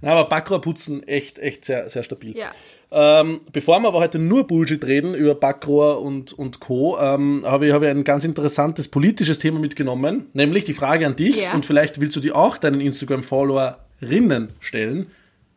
[0.00, 2.36] Na, aber Backrohrputzen echt, echt sehr, sehr stabil.
[2.36, 2.50] Ja.
[2.90, 7.66] Ähm, bevor wir aber heute nur Bullshit reden über Backrohr und, und Co., ähm, habe
[7.66, 11.54] ich, hab ich ein ganz interessantes politisches Thema mitgenommen, nämlich die Frage an dich, yeah.
[11.54, 15.10] und vielleicht willst du die auch deinen Instagram-Followerinnen stellen.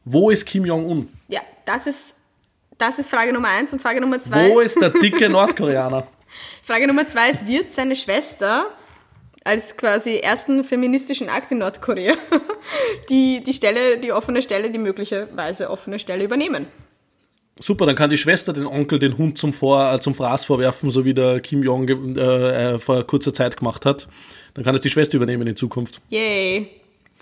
[0.04, 1.10] Wo ist Kim Jong-un?
[1.28, 2.16] Ja, das ist,
[2.78, 4.50] das ist Frage Nummer eins und Frage Nummer zwei.
[4.50, 6.08] Wo ist der dicke Nordkoreaner?
[6.64, 8.68] Frage Nummer zwei ist, wird seine Schwester
[9.48, 12.14] als quasi ersten feministischen Akt in Nordkorea
[13.10, 16.68] die, die Stelle, die offene Stelle, die möglicherweise offene Stelle übernehmen?
[17.60, 20.92] Super, dann kann die Schwester den Onkel den Hund zum, Vor, äh, zum Fraß vorwerfen,
[20.92, 24.08] so wie der Kim Jong äh, äh, vor kurzer Zeit gemacht hat.
[24.54, 26.02] Dann kann es die Schwester übernehmen in Zukunft.
[26.10, 26.70] Yay.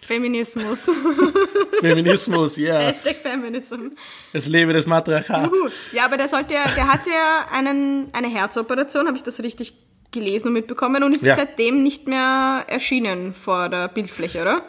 [0.05, 0.89] Feminismus.
[1.79, 2.79] Feminismus, ja.
[2.79, 2.88] Yeah.
[2.89, 3.89] Hashtag Feminism.
[4.33, 5.45] Es lebe das Matriarchat.
[5.45, 5.69] Juhu.
[5.93, 9.73] Ja, aber der sollte ja, der hatte ja einen, eine Herzoperation, habe ich das richtig
[10.15, 11.36] gelesen und mitbekommen und ist ja.
[11.36, 14.63] seitdem nicht mehr erschienen vor der Bildfläche, oder?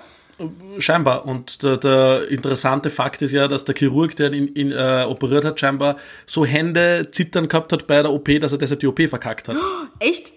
[0.79, 1.25] Scheinbar.
[1.27, 5.47] Und der, der, interessante Fakt ist ja, dass der Chirurg, der ihn, ihn äh, operiert
[5.47, 9.01] hat, scheinbar so Hände zittern gehabt hat bei der OP, dass er deshalb die OP
[9.09, 9.57] verkackt hat.
[9.57, 10.33] Oh, echt?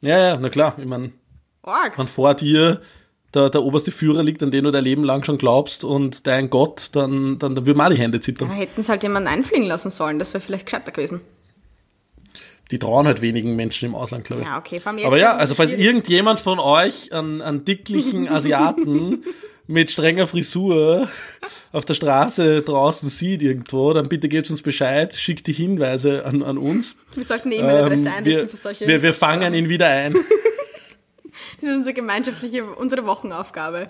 [0.00, 0.74] Ja, ja, na klar.
[0.78, 1.12] Ich meine,
[1.96, 2.80] wenn vor dir
[3.34, 6.48] der, der oberste Führer liegt, an den du dein Leben lang schon glaubst und dein
[6.48, 8.48] Gott, dann, dann, dann würden mal die Hände zittern.
[8.48, 11.20] Ja, hätten es halt jemanden einfliegen lassen sollen, das wäre vielleicht gescheiter gewesen
[12.70, 14.48] die trauen halt wenigen Menschen im Ausland, glaube ich.
[14.48, 14.80] Ja, okay.
[14.84, 19.24] Aber ja, also falls irgendjemand von euch einen, einen dicklichen Asiaten
[19.66, 21.08] mit strenger Frisur
[21.72, 26.42] auf der Straße draußen sieht irgendwo, dann bitte gebt uns Bescheid, schickt die Hinweise an,
[26.42, 26.96] an uns.
[27.14, 28.86] Wir sollten eine E-Mail-Adresse ähm, einrichten für solche.
[28.86, 30.12] Wir, wir fangen ihn wieder ein.
[31.60, 33.86] das ist unsere gemeinschaftliche, unsere Wochenaufgabe.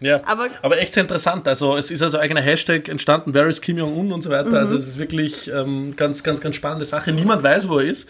[0.00, 1.46] Ja, aber, aber echt sehr interessant.
[1.46, 4.46] Also es ist also eigener Hashtag entstanden, Where is Kim Jong-un und so weiter.
[4.46, 4.56] Also, mhm.
[4.56, 7.12] Also es ist wirklich ähm, ganz, ganz, ganz spannende Sache.
[7.12, 8.08] Niemand weiß, wo er ist.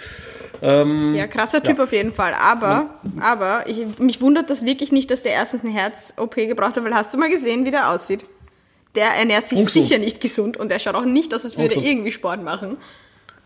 [0.63, 1.85] Ähm, ja, krasser Typ ja.
[1.85, 2.35] auf jeden Fall.
[2.35, 3.23] Aber, ja.
[3.23, 6.95] aber ich, mich wundert das wirklich nicht, dass der erstens eine Herz-OP gebraucht hat, weil
[6.95, 8.25] hast du mal gesehen, wie der aussieht?
[8.95, 9.87] Der ernährt sich Ungesund.
[9.87, 12.77] sicher nicht gesund und er schaut auch nicht aus, als würde er irgendwie Sport machen.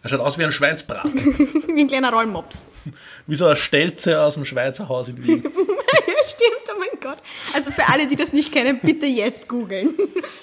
[0.05, 1.15] Er schaut aus wie ein Schweinsbraten.
[1.75, 2.67] wie ein kleiner Rollmops.
[3.27, 5.43] Wie so eine Stelze aus dem Schweizer Haus in Wien.
[5.43, 5.51] ja,
[6.29, 7.17] stimmt, oh mein Gott.
[7.55, 9.95] Also für alle, die das nicht kennen, bitte jetzt googeln.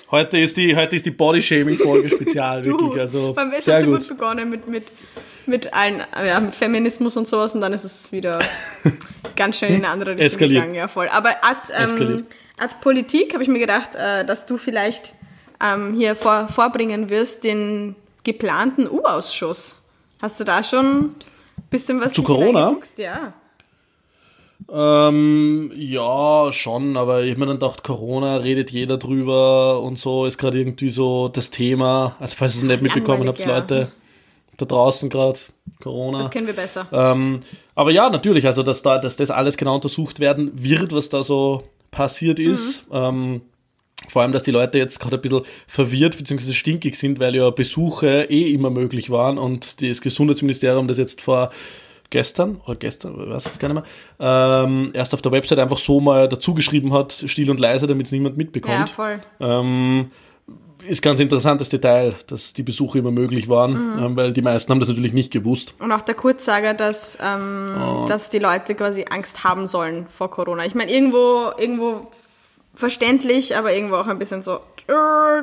[0.09, 2.99] Heute ist die, heute ist die Body-Shaming-Folge spezial, wirklich.
[2.99, 4.85] Also, Beim es hat so gut begonnen mit, mit,
[5.45, 8.39] mit allen, ja, mit Feminismus und sowas und dann ist es wieder
[9.35, 10.61] ganz schnell in eine andere Richtung Eskaliert.
[10.61, 10.75] gegangen.
[10.75, 11.07] Ja, voll.
[11.09, 12.25] Aber ad, ähm,
[12.57, 15.13] ad Politik habe ich mir gedacht, äh, dass du vielleicht
[15.63, 19.75] ähm, hier vor, vorbringen wirst, den geplanten U-Ausschuss.
[20.21, 21.15] Hast du da schon ein
[21.69, 22.75] bisschen was zu Corona?
[22.97, 23.33] Ja.
[24.71, 30.25] Ähm, ja, schon, aber ich habe mir dann gedacht, Corona redet jeder drüber und so
[30.25, 32.15] ist gerade irgendwie so das Thema.
[32.19, 33.57] Also falls ihr es nicht mitbekommen habt, ja.
[33.57, 33.91] Leute,
[34.57, 35.39] da draußen gerade
[35.81, 36.19] Corona.
[36.19, 36.87] Das kennen wir besser.
[36.91, 37.39] Ähm,
[37.75, 41.23] aber ja, natürlich, also dass da, dass das alles genau untersucht werden wird, was da
[41.23, 42.87] so passiert ist.
[42.89, 42.95] Mhm.
[42.95, 43.41] Ähm,
[44.09, 46.53] vor allem, dass die Leute jetzt gerade ein bisschen verwirrt bzw.
[46.53, 51.51] stinkig sind, weil ja Besuche eh immer möglich waren und das Gesundheitsministerium das jetzt vor
[52.09, 55.77] gestern oder gestern, ich weiß jetzt gar nicht mehr, ähm, erst auf der Website einfach
[55.77, 58.75] so mal dazugeschrieben hat, still und leise, damit es niemand mitbekommt.
[58.75, 59.21] Ja, voll.
[59.39, 60.11] Ähm,
[60.87, 64.03] ist ganz interessantes Detail, dass die Besuche immer möglich waren, mhm.
[64.03, 65.75] ähm, weil die meisten haben das natürlich nicht gewusst.
[65.79, 68.05] Und auch der Kurzsager, dass, ähm, oh.
[68.07, 70.65] dass die Leute quasi Angst haben sollen vor Corona.
[70.65, 72.11] Ich meine, irgendwo, irgendwo
[72.73, 74.59] verständlich, aber irgendwo auch ein bisschen so,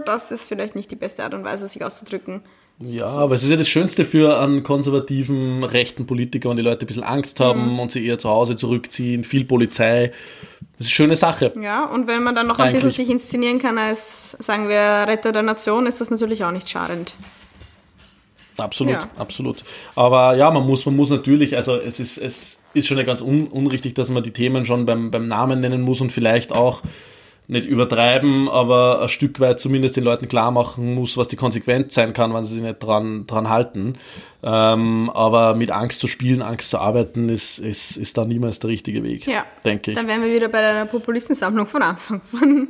[0.04, 2.42] das ist vielleicht nicht die beste Art und Weise, sich auszudrücken.
[2.80, 3.18] Ja, so.
[3.18, 6.86] aber es ist ja das Schönste für einen konservativen rechten Politiker, wenn die Leute ein
[6.86, 7.80] bisschen Angst haben mhm.
[7.80, 10.12] und sie eher zu Hause zurückziehen, viel Polizei.
[10.78, 11.52] Das ist eine schöne Sache.
[11.60, 12.84] Ja, und wenn man dann noch ein Eigentlich.
[12.84, 16.70] bisschen sich inszenieren kann als, sagen wir, Retter der Nation, ist das natürlich auch nicht
[16.70, 17.14] schadend.
[18.56, 19.10] Absolut, ja.
[19.16, 19.64] absolut.
[19.94, 23.20] Aber ja, man muss, man muss natürlich, also es ist, es ist schon ja ganz
[23.20, 26.82] un, unrichtig, dass man die Themen schon beim, beim Namen nennen muss und vielleicht auch
[27.48, 31.94] nicht übertreiben, aber ein Stück weit zumindest den Leuten klar machen muss, was die Konsequenz
[31.94, 33.96] sein kann, wenn sie sich nicht dran, dran halten.
[34.42, 38.68] Ähm, aber mit Angst zu spielen, Angst zu arbeiten, ist, ist, ist da niemals der
[38.68, 39.46] richtige Weg, ja.
[39.64, 39.96] denke ich.
[39.96, 42.68] Dann wären wir wieder bei der Populistensammlung von Anfang an.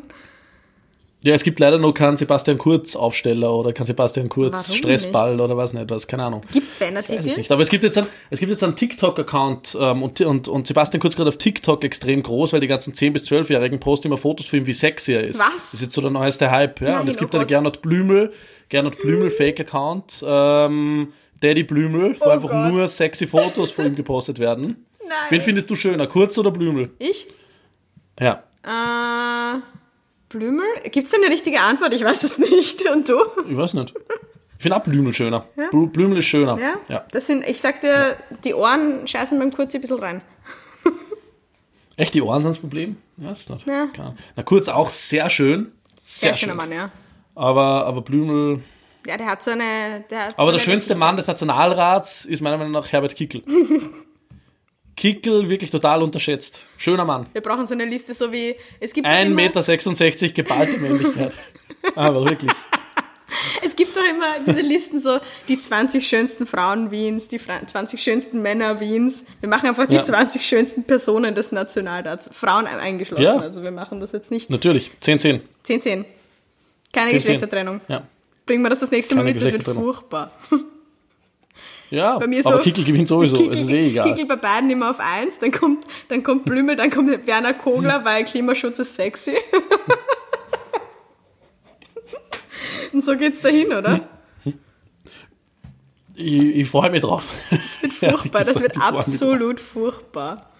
[1.24, 5.32] Ja, es gibt leider noch keinen Sebastian Kurz Aufsteller oder keinen Sebastian Kurz Warum Stressball
[5.32, 5.40] nicht?
[5.40, 6.42] oder was nicht was, keine Ahnung.
[6.52, 7.26] Gibt's Fanartikel?
[7.26, 7.50] Ich nicht.
[7.50, 11.00] Aber es gibt jetzt einen, es gibt jetzt einen TikTok-Account ähm, und, und, und Sebastian
[11.00, 14.46] Kurz gerade auf TikTok extrem groß, weil die ganzen 10- bis 12-Jährigen posten immer Fotos
[14.46, 15.40] von ihm, wie sexy er ist.
[15.40, 15.56] Was?
[15.56, 16.92] Das ist jetzt so der neueste Hype, ja.
[16.92, 18.32] Nein, und es gibt oh einen Gernot Blümel,
[18.68, 22.72] Gernot Blümel Fake-Account, ähm, Daddy Blümel, wo oh einfach Gott.
[22.72, 24.86] nur sexy Fotos von ihm gepostet werden.
[25.00, 25.16] Nein.
[25.30, 26.90] Wen findest du schöner, Kurz oder Blümel?
[27.00, 27.26] Ich?
[28.20, 28.44] Ja.
[28.62, 29.77] Äh...
[30.28, 30.66] Blümel?
[30.90, 31.94] Gibt es eine richtige Antwort?
[31.94, 32.88] Ich weiß es nicht.
[32.90, 33.18] Und du?
[33.48, 33.94] Ich weiß nicht.
[34.58, 35.46] Ich finde auch Blümel schöner.
[35.56, 35.68] Ja?
[35.70, 36.58] Blümel ist schöner.
[36.58, 36.74] Ja?
[36.88, 37.04] ja.
[37.12, 38.16] Das sind, ich sag dir, ja.
[38.44, 40.20] die Ohren scheißen beim Kurz ein bisschen rein.
[41.96, 42.96] Echt, die Ohren sind das Problem?
[43.16, 43.66] Ja, ist nicht.
[43.66, 43.88] Ja.
[44.36, 45.72] Na, Kurz auch sehr schön.
[46.02, 46.56] Sehr, sehr schöner schön.
[46.56, 46.90] Mann, ja.
[47.34, 48.60] Aber, aber Blümel.
[49.06, 50.04] Ja, der hat so eine.
[50.10, 53.42] aber so der eine schönste Mann des Nationalrats ist meiner Meinung nach Herbert Kickel.
[54.98, 56.60] Kickel wirklich total unterschätzt.
[56.76, 57.26] Schöner Mann.
[57.32, 59.06] Wir brauchen so eine Liste, so wie es gibt.
[59.06, 61.32] 1,66 Meter geballte Männlichkeit.
[61.94, 62.50] Aber wirklich.
[63.64, 68.42] Es gibt doch immer diese Listen, so die 20 schönsten Frauen Wiens, die 20 schönsten
[68.42, 69.24] Männer Wiens.
[69.38, 70.02] Wir machen einfach die ja.
[70.02, 72.30] 20 schönsten Personen des Nationalrats.
[72.32, 73.22] Frauen eingeschlossen.
[73.22, 73.38] Ja.
[73.38, 74.50] Also wir machen das jetzt nicht.
[74.50, 74.90] Natürlich.
[75.00, 75.40] 10, 10.
[75.62, 76.04] 10, 10.
[76.92, 77.80] Keine 10, Geschlechtertrennung.
[77.86, 78.02] Ja.
[78.46, 80.32] Bringen wir das das nächste Mal mit, das wird furchtbar.
[81.90, 84.08] Ja, bei mir so, aber Kickel gewinnt sowieso, Kickel, es ist eh egal.
[84.08, 88.04] Kickel bei beiden immer auf eins, dann kommt, dann kommt Blümel, dann kommt Werner Kogler,
[88.04, 89.36] weil Klimaschutz ist sexy.
[92.92, 94.08] Und so geht's dahin, oder?
[96.14, 97.28] Ich, ich freue mich drauf.
[97.50, 100.50] Das wird furchtbar, das wird absolut furchtbar.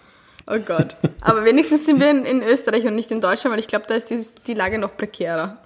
[0.47, 0.95] Oh Gott.
[1.21, 3.95] Aber wenigstens sind wir in, in, Österreich und nicht in Deutschland, weil ich glaube, da
[3.95, 5.57] ist die, die Lage noch prekärer.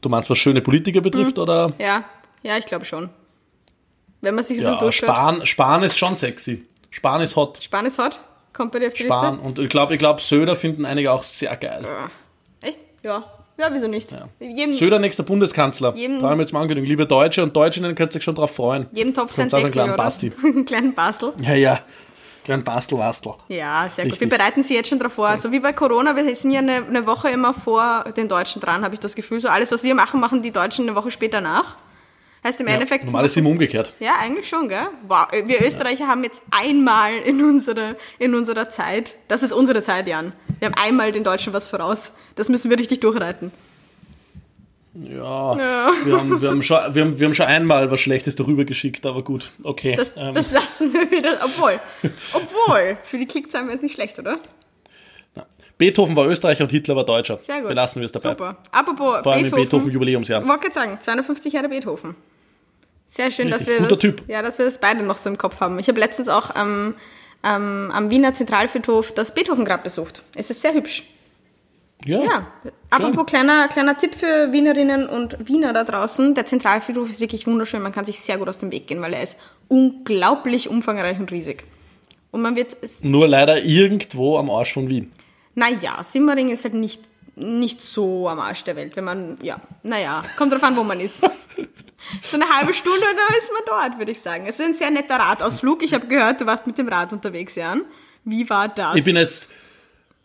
[0.00, 1.42] Du meinst, was schöne Politiker betrifft, hm.
[1.42, 1.72] oder?
[1.78, 2.04] Ja,
[2.42, 3.10] ja, ich glaube schon.
[4.22, 6.64] Wenn man sich so ja, Spahn, Spahn ist schon sexy.
[6.90, 7.62] Spahn ist hot.
[7.62, 8.20] Spahn ist hot?
[8.52, 9.34] Kommt bei dir auf die Spahn.
[9.34, 9.46] Liste?
[9.46, 11.82] Und ich glaube, ich glaub, Söder finden einige auch sehr geil.
[11.84, 12.68] Ja.
[12.68, 12.78] Echt?
[13.02, 13.24] Ja.
[13.58, 14.12] Ja, wieso nicht?
[14.12, 14.28] Ja.
[14.38, 15.94] Jedem, Söder nächster Bundeskanzler.
[15.96, 16.88] Jedem, da haben wir jetzt mal angekündigt.
[16.88, 18.86] Liebe Deutsche und Deutschinnen, könnt ihr euch schon drauf freuen.
[18.92, 20.32] Jedem Topf sein Deckel, kleinen Basti.
[20.44, 21.34] einen kleinen Bastel.
[21.42, 21.80] Ja, ja.
[22.44, 23.34] Kleinen Bastel-Wastel.
[23.48, 24.20] Ja, sehr Richtig.
[24.20, 24.20] gut.
[24.20, 25.26] Wir bereiten sie jetzt schon darauf vor.
[25.28, 28.60] So also wie bei Corona, wir sind ja eine, eine Woche immer vor den Deutschen
[28.60, 29.38] dran, habe ich das Gefühl.
[29.38, 31.76] So alles, was wir machen, machen die Deutschen eine Woche später nach.
[32.44, 33.04] Heißt im ja, Endeffekt.
[33.04, 33.92] Normal ist immer umgekehrt.
[34.00, 34.88] Ja, eigentlich schon, gell?
[35.06, 36.08] Wow, wir Österreicher ja.
[36.08, 40.32] haben jetzt einmal in unserer, in unserer Zeit, das ist unsere Zeit, Jan.
[40.58, 42.12] Wir haben einmal den Deutschen was voraus.
[42.34, 43.52] Das müssen wir richtig durchreiten.
[44.94, 45.92] Ja, ja.
[46.04, 49.06] Wir, haben, wir, haben schon, wir, haben, wir haben schon einmal was Schlechtes darüber geschickt,
[49.06, 49.94] aber gut, okay.
[49.96, 50.34] Das, ähm.
[50.34, 51.80] das lassen wir wieder, obwohl,
[52.34, 54.38] obwohl, für die Klickzahlen wäre es nicht schlecht, oder?
[55.82, 57.40] Beethoven war Österreicher und Hitler war Deutscher.
[57.42, 57.70] Sehr gut.
[57.70, 58.28] Belassen wir es dabei.
[58.28, 58.56] Super.
[58.70, 60.40] Apropos Vor allem Beethoven, im Beethoven-Jubiläumsjahr.
[60.40, 62.14] Ich wollte gerade sagen, 250 Jahre Beethoven.
[63.08, 64.22] Sehr schön, dass wir, das, typ.
[64.28, 65.80] Ja, dass wir das beide noch so im Kopf haben.
[65.80, 66.94] Ich habe letztens auch ähm,
[67.42, 70.22] ähm, am Wiener Zentralfriedhof das Beethoven-Grab besucht.
[70.36, 71.02] Es ist sehr hübsch.
[72.04, 72.22] Ja.
[72.22, 72.46] ja.
[72.90, 76.36] Apropos kleiner, kleiner Tipp für Wienerinnen und Wiener da draußen.
[76.36, 77.82] Der Zentralfriedhof ist wirklich wunderschön.
[77.82, 81.32] Man kann sich sehr gut aus dem Weg gehen, weil er ist unglaublich umfangreich und
[81.32, 81.64] riesig.
[82.30, 82.76] Und man wird.
[83.02, 85.10] Nur leider irgendwo am Arsch von Wien.
[85.54, 87.02] Naja, Simmering ist halt nicht,
[87.36, 91.00] nicht so am Arsch der Welt, wenn man, ja, naja, kommt drauf an, wo man
[91.00, 91.20] ist.
[92.22, 94.46] so eine halbe Stunde, da ist man dort, würde ich sagen.
[94.46, 95.82] Es ist ein sehr netter Radausflug.
[95.82, 97.82] Ich habe gehört, du warst mit dem Rad unterwegs, Jan.
[98.24, 98.94] Wie war das?
[98.94, 99.48] Ich bin jetzt,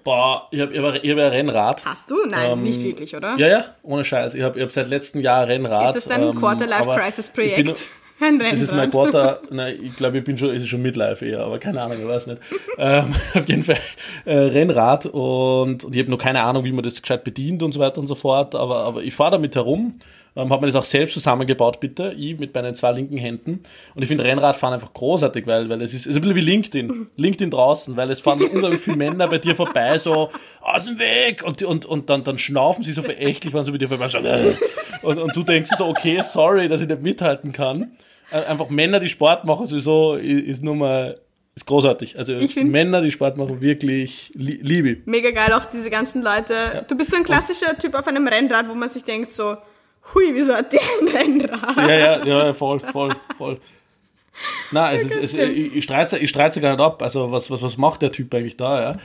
[0.04, 1.86] boah, ich habe ich hab, ich hab ein Rennrad.
[1.86, 2.16] Hast du?
[2.26, 3.36] Nein, ähm, nicht wirklich, oder?
[3.38, 4.36] Ja, ja, ohne Scheiß.
[4.36, 5.96] Ich habe ich hab seit letztem Jahr ein Rennrad.
[5.96, 7.86] Ist das dein ähm, Quarter-Life-Crisis-Projekt?
[8.20, 11.42] Ein Das ist mein Quarter, nein, ich glaube, ich bin schon, ist schon Midlife eher,
[11.42, 12.42] aber keine Ahnung, ich weiß nicht.
[12.78, 13.78] ähm, auf jeden Fall
[14.26, 17.74] äh, Rennrad und, und ich habe noch keine Ahnung, wie man das gescheit bedient und
[17.74, 20.00] so weiter und so fort, aber, aber ich fahre damit herum
[20.38, 23.64] ähm, habe mir das auch selbst zusammengebaut, bitte, ich mit meinen zwei linken Händen.
[23.96, 26.42] Und ich finde Rennradfahren einfach großartig, weil, weil es ist, es ist ein bisschen wie
[26.42, 30.30] LinkedIn, LinkedIn draußen, weil es fahren unglaublich viele Männer bei dir vorbei, so
[30.62, 33.80] aus dem Weg und, und, und dann, dann schnaufen sie so verächtlich, wenn sie bei
[33.80, 34.26] dir vorbei schauen.
[35.02, 37.98] Und, und du denkst so, okay, sorry, dass ich nicht mithalten kann.
[38.32, 41.20] Äh, einfach Männer, die Sport machen, sowieso, ist nur mal
[41.58, 42.20] ist großartig.
[42.20, 45.02] Also Männer, die Sport machen, wirklich li liebe.
[45.06, 46.54] Mega geil, auch diese ganzen Leute.
[46.54, 46.82] Ja.
[46.82, 49.58] Du bist so ein klassischer Typ auf einem Rennrad, wo man sich denkt so,
[50.14, 51.78] hui, wieso hat der ein Rennrad?
[51.78, 53.10] Ja, ja, ja, voll, voll,
[53.40, 53.60] voll.
[54.72, 57.02] Na, es ist, es, ich, ich streite ich streite gar nicht ab.
[57.02, 58.96] Also, was, was, was macht der Typ eigentlich da, ja?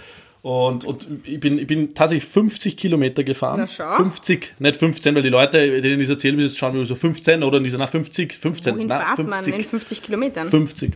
[0.42, 3.61] Und, und ich, bin, ich bin tatsächlich 50 Kilometer gefahren.
[3.61, 3.94] Na schau.
[3.94, 7.61] 50, nicht 15, weil die Leute, denen ich wie das schauen wir so 15 oder
[7.61, 8.74] nicht so, na 50, 15.
[8.74, 10.48] Wohin na, fahrt 50, man in 50 Kilometern?
[10.48, 10.92] 50.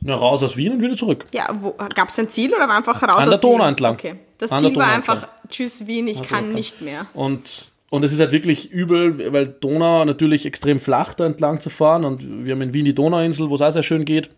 [0.00, 1.24] Na, raus aus Wien und wieder zurück.
[1.32, 1.48] Ja,
[1.94, 3.94] gab es ein Ziel oder war einfach raus An der Donau entlang.
[3.94, 4.16] Okay.
[4.36, 7.06] Das An Ziel war einfach, tschüss Wien, ich kann nicht mehr.
[7.14, 11.70] Und und es ist halt wirklich übel, weil Donau natürlich extrem flach da entlang zu
[11.70, 14.28] fahren und wir haben in Wien die Donauinsel, wo es auch sehr schön geht.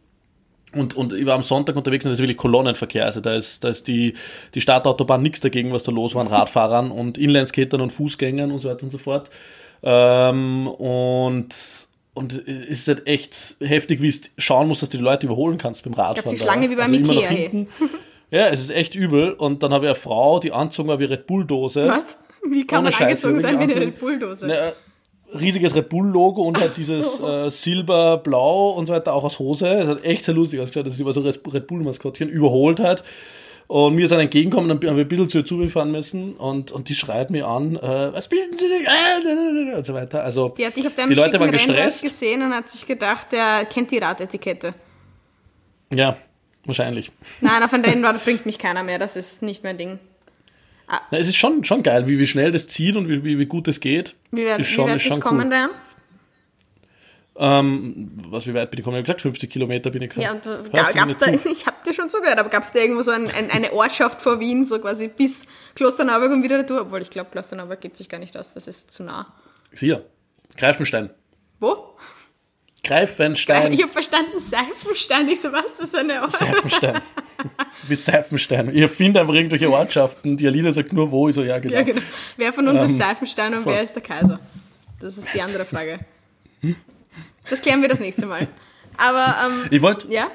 [0.75, 3.05] Und, und ich war am Sonntag unterwegs und das ist wirklich Kolonnenverkehr.
[3.05, 4.15] Also da ist, da ist die,
[4.55, 8.61] die Stadtautobahn nichts dagegen, was da los war an Radfahrern und Inlineskatern und Fußgängern und
[8.61, 9.31] so weiter und so fort.
[9.83, 11.49] Ähm, und,
[12.15, 15.59] und es ist halt echt heftig, wie du schauen musst, dass du die Leute überholen
[15.59, 16.33] kannst beim Radfahren.
[16.33, 17.67] Ich die Schlange wie beim also Ikea.
[18.33, 19.33] Ja, es ist echt übel.
[19.33, 21.89] Und dann habe ich eine Frau, die anzogen war wie Red Bull-Dose.
[21.89, 22.17] Was?
[22.49, 24.47] Wie kann man Scheiße, angezogen sein wie eine Red Bull-Dose?
[25.39, 27.29] Riesiges Red Bull-Logo und halt dieses so.
[27.29, 29.69] äh, Silber-Blau und so weiter, auch aus Hose.
[29.69, 33.05] Es hat echt sehr lustig ausgeschaut, das ist immer so Red Bull-Maskottchen, überholt hat.
[33.71, 36.73] Und mir ist dann entgegengekommen, dann haben wir ein bisschen zu ihr zugefahren müssen und,
[36.73, 38.85] und die schreit mir an, äh, was bilden Sie denn?
[38.85, 40.25] Äh, und so weiter.
[40.25, 42.03] Also, die hat dich auf deinem die Leute waren gestresst.
[42.03, 44.75] gesehen und hat sich gedacht, der kennt die Radetikette.
[45.93, 46.17] Ja,
[46.65, 47.13] wahrscheinlich.
[47.41, 50.01] Nein, auf ein Rennrad bringt mich keiner mehr, das ist nicht mein Ding.
[50.91, 51.03] Ah.
[51.13, 53.47] Na, es ist schon, schon geil, wie, wie schnell das zieht und wie, wie, wie
[53.47, 54.17] gut es geht.
[54.33, 55.71] Wie weit, ist schon, wie weit ist schon kommen, cool.
[57.37, 58.97] Ähm, was, wie weit bin ich gekommen?
[58.97, 60.41] Ich habe gesagt, 50 Kilometer bin ich gefahren.
[60.45, 63.03] Ja, und gab, gab's da, ich habe dir schon zugehört, aber gab es da irgendwo
[63.03, 66.81] so ein, ein, eine Ortschaft vor Wien, so quasi bis Klosterneuburg und wieder retour?
[66.81, 69.33] Obwohl, ich glaube, Klosterneuburg geht sich gar nicht aus, das ist zu nah.
[69.73, 70.05] Hier,
[70.57, 71.11] Greifenstein.
[71.61, 71.97] Wo?
[72.83, 73.73] Greifenstein.
[73.73, 75.29] Ich habe verstanden, Seifenstein.
[75.29, 76.33] Ich so, was, das ist eine Ort.
[76.33, 77.01] Seifenstein.
[77.89, 78.75] Bis Seifenstein.
[78.75, 80.37] Ich finde einfach irgendwelche Ortschaften.
[80.37, 81.29] Die Alina sagt nur wo.
[81.29, 81.75] Ich so, ja, genau.
[81.75, 82.01] Ja, genau.
[82.37, 83.75] Wer von uns ähm, ist Seifenstein und voll.
[83.75, 84.41] wer ist der Kaiser?
[84.99, 86.01] Das ist die andere Frage.
[87.49, 88.49] Das klären wir das nächste Mal.
[88.97, 90.29] Aber, ähm, ich wollte, ja?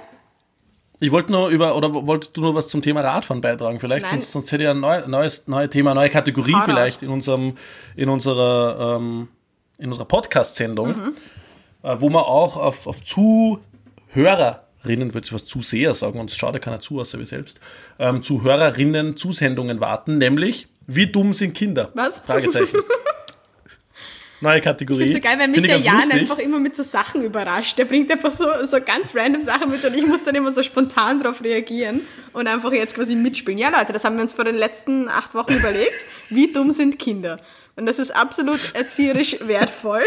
[0.99, 3.79] Ich wollte nur über, oder wolltest du nur was zum Thema Radfahren beitragen?
[3.79, 7.09] Vielleicht, sonst, sonst hätte ich ein neu, neues, neues Thema, neue Kategorie Hau vielleicht in
[7.09, 7.57] unserem,
[7.95, 9.27] in unserer, ähm,
[9.77, 11.15] in unserer Podcast-Sendung, mhm.
[11.85, 16.59] Äh, wo wir auch auf, auf Zuhörerinnen, würde ich was Zuseher sagen, uns schaut ja
[16.59, 17.59] keiner zu, außer wir selbst,
[17.99, 21.91] ähm, Zuhörerinnen Zusendungen warten, nämlich, wie dumm sind Kinder?
[21.93, 22.19] Was?
[22.19, 22.79] Fragezeichen.
[24.41, 25.05] Neue Kategorie.
[25.05, 26.21] Ich finde so geil, wenn mich der Jan lustig.
[26.21, 27.77] einfach immer mit so Sachen überrascht.
[27.77, 30.61] Der bringt einfach so, so ganz random Sachen mit und ich muss dann immer so
[30.61, 32.01] spontan darauf reagieren
[32.33, 33.57] und einfach jetzt quasi mitspielen.
[33.57, 36.05] Ja, Leute, das haben wir uns vor den letzten acht Wochen überlegt.
[36.29, 37.37] Wie dumm sind Kinder?
[37.77, 40.03] Und das ist absolut erzieherisch wertvoll.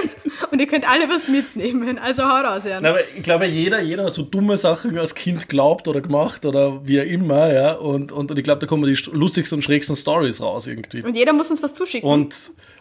[0.50, 1.98] Und ihr könnt alle was mitnehmen.
[1.98, 2.85] Also hau raus, Jan.
[2.85, 6.87] aber ich glaube, jeder, jeder hat so dumme Sachen als Kind glaubt oder gemacht oder
[6.87, 7.72] wie immer, ja.
[7.72, 11.02] Und, und, und ich glaube, da kommen die lustigsten und schrägsten Stories raus irgendwie.
[11.02, 12.09] Und jeder muss uns was zuschicken.
[12.09, 12.35] Und,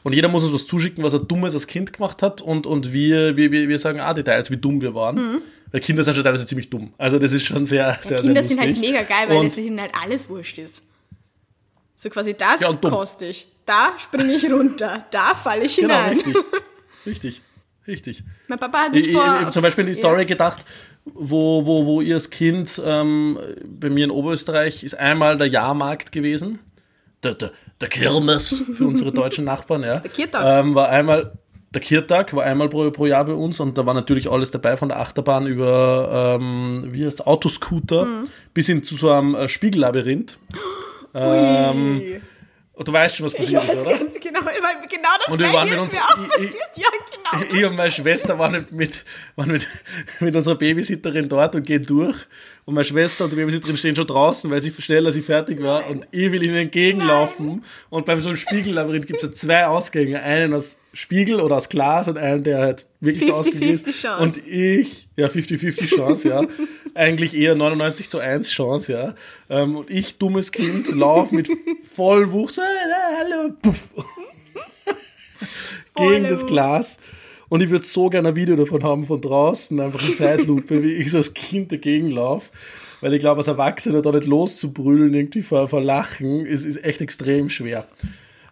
[0.03, 2.39] und jeder muss uns was zuschicken, was er dummes als Kind gemacht hat.
[2.39, 5.15] Und, und wir, wir, wir sagen auch Details, wie dumm wir waren.
[5.15, 5.41] Mhm.
[5.69, 6.93] Weil Kinder sind schon teilweise ziemlich dumm.
[6.97, 9.57] Also das ist schon sehr, sehr, ja, Kinder sehr sind halt mega geil, weil es
[9.57, 10.83] ihnen halt alles wurscht ist.
[11.97, 16.23] So quasi das ja, kostet ich da springe ich runter, da falle ich genau, hinein.
[16.23, 16.53] Genau, richtig.
[17.05, 17.41] Richtig.
[17.87, 18.23] Richtig.
[18.47, 19.21] Mein Papa hat mich ich, vor...
[19.21, 20.25] Ich, habe zum Beispiel die Story ja.
[20.25, 20.65] gedacht,
[21.05, 26.11] wo, wo, wo ihr als Kind ähm, bei mir in Oberösterreich ist einmal der Jahrmarkt
[26.11, 26.59] gewesen.
[27.23, 29.99] Der, der, der Kirmes für unsere deutschen Nachbarn, ja.
[29.99, 30.43] Der Kirtag.
[30.45, 31.31] Ähm, war einmal,
[31.73, 34.75] der Kirtag war einmal pro, pro Jahr bei uns und da war natürlich alles dabei,
[34.75, 38.27] von der Achterbahn über, ähm, wie heißt Autoscooter, mhm.
[38.53, 40.37] bis hin zu so einem äh, Spiegellabyrinth.
[41.13, 42.21] Ähm,
[42.77, 43.97] und du weißt schon, was passiert ist, oder?
[43.97, 46.69] Ganz genau, weil genau das und mit uns, mir auch passiert.
[46.75, 46.87] Ja,
[47.31, 47.53] genau.
[47.53, 49.67] Ich und meine Schwester waren mit, waren mit,
[50.19, 52.17] mit unserer Babysitterin dort und gehen durch.
[52.65, 55.81] Und meine Schwester und die Babysitterin stehen schon draußen, weil sie schneller sie fertig war.
[55.81, 55.91] Nein.
[55.91, 57.47] Und ich will ihnen entgegenlaufen.
[57.47, 57.63] Nein.
[57.89, 60.21] Und beim so einem Spiegellabyrinth gibt es ja zwei Ausgänge.
[60.21, 64.37] Einen aus Spiegel oder aus Glas und einen, der halt wirklich 50, ausgegangen ist.
[64.37, 66.43] Und ich, ja, 50-50 Chance, ja.
[66.93, 69.15] Eigentlich eher 99 zu 1 Chance, ja.
[69.49, 71.49] Ähm, und ich, dummes Kind, laufe mit
[71.89, 72.61] Vollwucht, so,
[73.19, 73.93] hallo, puff.
[75.95, 76.97] gegen das Glas.
[77.49, 80.93] Und ich würde so gerne ein Video davon haben von draußen, einfach in Zeitlupe, wie
[80.93, 82.51] ich so als Kind dagegen laufe.
[82.99, 86.99] Weil ich glaube, als Erwachsener da nicht loszubrüllen, irgendwie vor, vor Lachen, ist, ist echt
[87.01, 87.87] extrem schwer.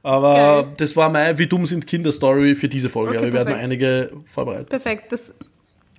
[0.03, 0.73] Aber Geil.
[0.77, 3.09] das war mein Wie dumm sind Kinder-Story für diese Folge.
[3.09, 3.49] Okay, Aber wir perfekt.
[3.49, 4.67] werden einige vorbereiten.
[4.67, 5.11] Perfekt.
[5.11, 5.33] Das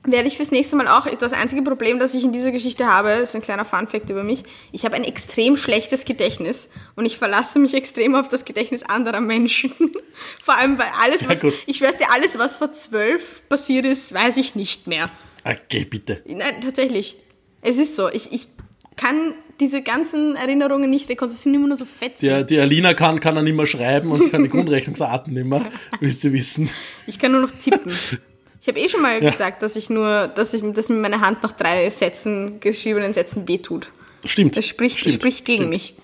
[0.07, 1.07] werde ich fürs nächste Mal auch.
[1.19, 4.45] Das einzige Problem, das ich in dieser Geschichte habe, ist ein kleiner Funfact über mich.
[4.73, 9.21] Ich habe ein extrem schlechtes Gedächtnis und ich verlasse mich extrem auf das Gedächtnis anderer
[9.21, 9.73] Menschen.
[10.45, 14.39] Vor allem, weil alles, was, ich schwör's dir, alles, was vor zwölf passiert ist, weiß
[14.39, 15.11] ich nicht mehr.
[15.45, 16.23] Okay, bitte.
[16.27, 17.17] Nein, tatsächlich.
[17.61, 18.09] Es ist so.
[18.09, 18.49] Ich, ich
[18.97, 22.29] kann diese ganzen Erinnerungen nicht rekonstruieren, sind immer nur so fetzig.
[22.29, 25.65] Ja, die Alina kann, kann dann mehr schreiben und kann die Grundrechnungsarten nicht mehr,
[26.01, 26.69] willst du wissen.
[27.07, 27.93] Ich kann nur noch tippen.
[28.67, 29.31] Ich habe eh schon mal ja.
[29.31, 33.47] gesagt, dass ich nur, dass ich, dass mir meine Hand nach drei Sätzen, geschriebenen Sätzen
[33.47, 33.93] wehtut.
[34.25, 34.57] Stimmt.
[34.57, 35.71] Das spricht, stimmt, spricht gegen stimmt.
[35.71, 35.95] mich.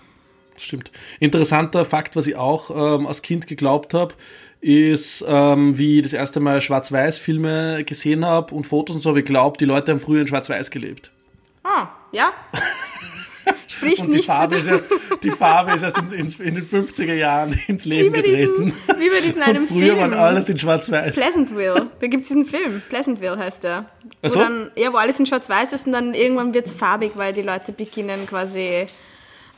[0.59, 0.93] Stimmt.
[1.19, 4.15] Interessanter Fakt, was ich auch ähm, als Kind geglaubt habe,
[4.61, 9.19] ist, ähm, wie ich das erste Mal Schwarz-Weiß-Filme gesehen habe und Fotos und so habe
[9.19, 11.11] ich geglaubt, die Leute haben früher in Schwarz-Weiß gelebt.
[11.65, 12.33] Ah, ja.
[13.69, 14.87] Spricht und die nicht Farbe, ist erst,
[15.23, 18.65] die Farbe ist erst in, in, in, den 50er Jahren ins Leben wie getreten.
[18.67, 19.99] Diesen, wie bei diesem einem früher Film.
[19.99, 21.17] waren alles in Schwarz-Weiß.
[21.17, 21.89] Pleasantville.
[22.01, 22.83] Da gibt es diesen Film.
[22.89, 23.87] Pleasantville heißt der.
[24.23, 24.41] Wo, so?
[24.41, 27.43] dann, ja, wo alles in Schwarz-Weiß ist und dann irgendwann wird es farbig, weil die
[27.43, 28.87] Leute beginnen quasi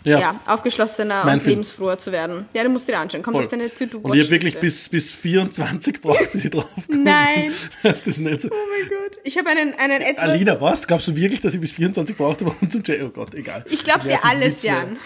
[0.04, 0.20] ja.
[0.20, 1.50] ja aufgeschlossener mein und Film.
[1.50, 2.46] lebensfroher zu werden.
[2.54, 3.22] Ja, du musst dir anschauen.
[3.22, 3.44] Kommt Voll.
[3.44, 7.02] auf deine to Und ich habe wirklich bis, bis 24 gebraucht, bis ich drauf komme.
[7.02, 7.52] Nein.
[7.82, 8.48] das ist nicht so.
[8.48, 9.18] Oh mein Gott.
[9.24, 10.24] Ich habe einen, einen etwas...
[10.24, 10.86] Alina, was?
[10.86, 13.64] Glaubst du wirklich, dass ich bis 24 brauchte, um zum J Oh Gott, egal.
[13.68, 14.98] Ich glaube dir alles, Jan.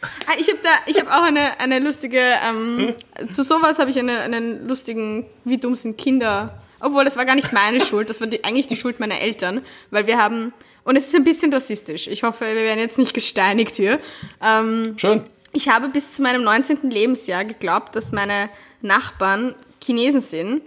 [0.00, 2.94] Ah, ich habe da, ich habe auch eine, eine lustige, ähm,
[3.30, 6.60] zu sowas habe ich eine, einen lustigen, wie dumm sind Kinder.
[6.80, 9.62] Obwohl, das war gar nicht meine Schuld, das war die, eigentlich die Schuld meiner Eltern,
[9.90, 10.52] weil wir haben,
[10.88, 12.06] und es ist ein bisschen rassistisch.
[12.06, 14.00] Ich hoffe, wir werden jetzt nicht gesteinigt hier.
[14.42, 15.22] Ähm, Schön.
[15.52, 16.90] Ich habe bis zu meinem 19.
[16.90, 18.48] Lebensjahr geglaubt, dass meine
[18.80, 20.62] Nachbarn Chinesen sind.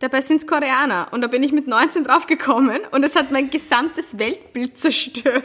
[0.00, 1.06] Dabei sind es Koreaner.
[1.12, 5.44] Und da bin ich mit 19 drauf gekommen und es hat mein gesamtes Weltbild zerstört.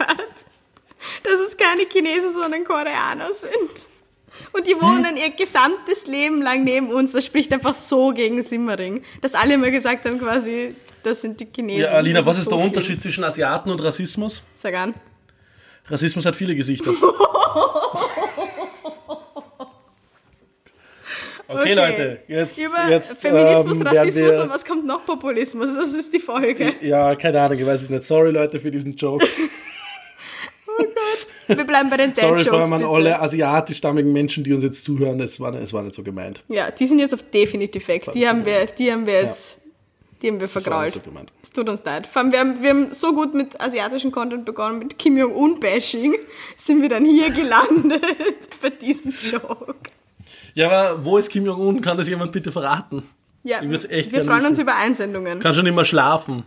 [1.22, 3.86] Dass es keine Chinesen, sondern Koreaner sind.
[4.52, 7.12] Und die wohnen ihr gesamtes Leben lang neben uns.
[7.12, 9.04] Das spricht einfach so gegen Simmering.
[9.20, 11.82] Dass alle immer gesagt haben, quasi, das sind die Chinesen.
[11.82, 13.00] Ja, Alina, was ist, so der Unterschied schlimm.
[13.00, 14.42] zwischen Asiaten und Rassismus?
[14.54, 14.94] Sag an.
[15.88, 16.92] Rassismus hat viele Gesichter.
[21.52, 22.58] Okay, okay, Leute, jetzt.
[22.58, 25.04] Über jetzt, Feminismus, ähm, Rassismus und was kommt noch?
[25.04, 26.74] Populismus, das ist die Folge.
[26.80, 28.04] Ja, keine Ahnung, ich weiß es nicht.
[28.04, 29.26] Sorry, Leute, für diesen Joke.
[30.78, 31.58] oh Gott.
[31.58, 34.84] Wir bleiben bei den Dad Sorry vor allem an alle asiatischstammigen Menschen, die uns jetzt
[34.84, 36.44] zuhören, es war, es war nicht so gemeint.
[36.46, 38.12] Ja, die sind jetzt auf definitiv weg.
[38.14, 39.59] Die haben, wir, die haben wir jetzt
[40.22, 40.92] Die haben wir vergrault.
[40.92, 41.00] So
[41.42, 42.06] es tut uns leid.
[42.06, 46.14] Vor allem, wir haben, wir haben so gut mit asiatischen Content begonnen, mit Kim Jong-un-Bashing,
[46.56, 48.04] sind wir dann hier gelandet
[48.62, 49.90] bei diesem Joke.
[50.54, 51.80] Ja, aber wo ist Kim Jong-un?
[51.80, 53.02] Kann das jemand bitte verraten?
[53.42, 54.46] Ja, wir freuen wissen.
[54.46, 55.40] uns über Einsendungen.
[55.40, 56.44] Kann schon immer schlafen.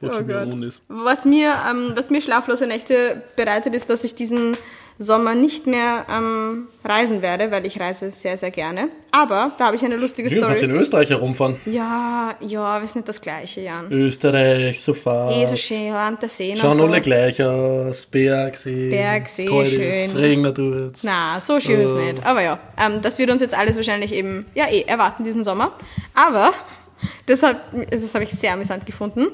[0.00, 0.82] Wo oh Kim Jong-un ist.
[0.88, 4.56] Was mir, ähm, was mir schlaflose Nächte bereitet, ist, dass ich diesen
[5.02, 8.90] Sommer nicht mehr ähm, reisen werde, weil ich reise sehr, sehr gerne.
[9.12, 10.42] Aber da habe ich eine lustige ja, Story.
[10.42, 11.56] Du kannst in Österreich herumfahren.
[11.64, 13.90] Ja, ja, ist nicht das Gleiche, Jan.
[13.90, 15.34] Österreich, sofort.
[15.34, 16.84] Eh so schön, Land der Seen Schauen so.
[16.84, 18.04] alle gleich aus.
[18.04, 18.90] Bergsee.
[18.90, 20.18] Bergsee, schön.
[20.18, 21.02] regnet jetzt.
[21.02, 21.84] Na, so schön uh.
[21.84, 22.26] ist es nicht.
[22.26, 25.72] Aber ja, ähm, das wird uns jetzt alles wahrscheinlich eben, ja eh, erwarten diesen Sommer.
[26.14, 26.52] Aber,
[27.24, 27.56] das, hat,
[27.90, 29.28] das habe ich sehr amüsant gefunden.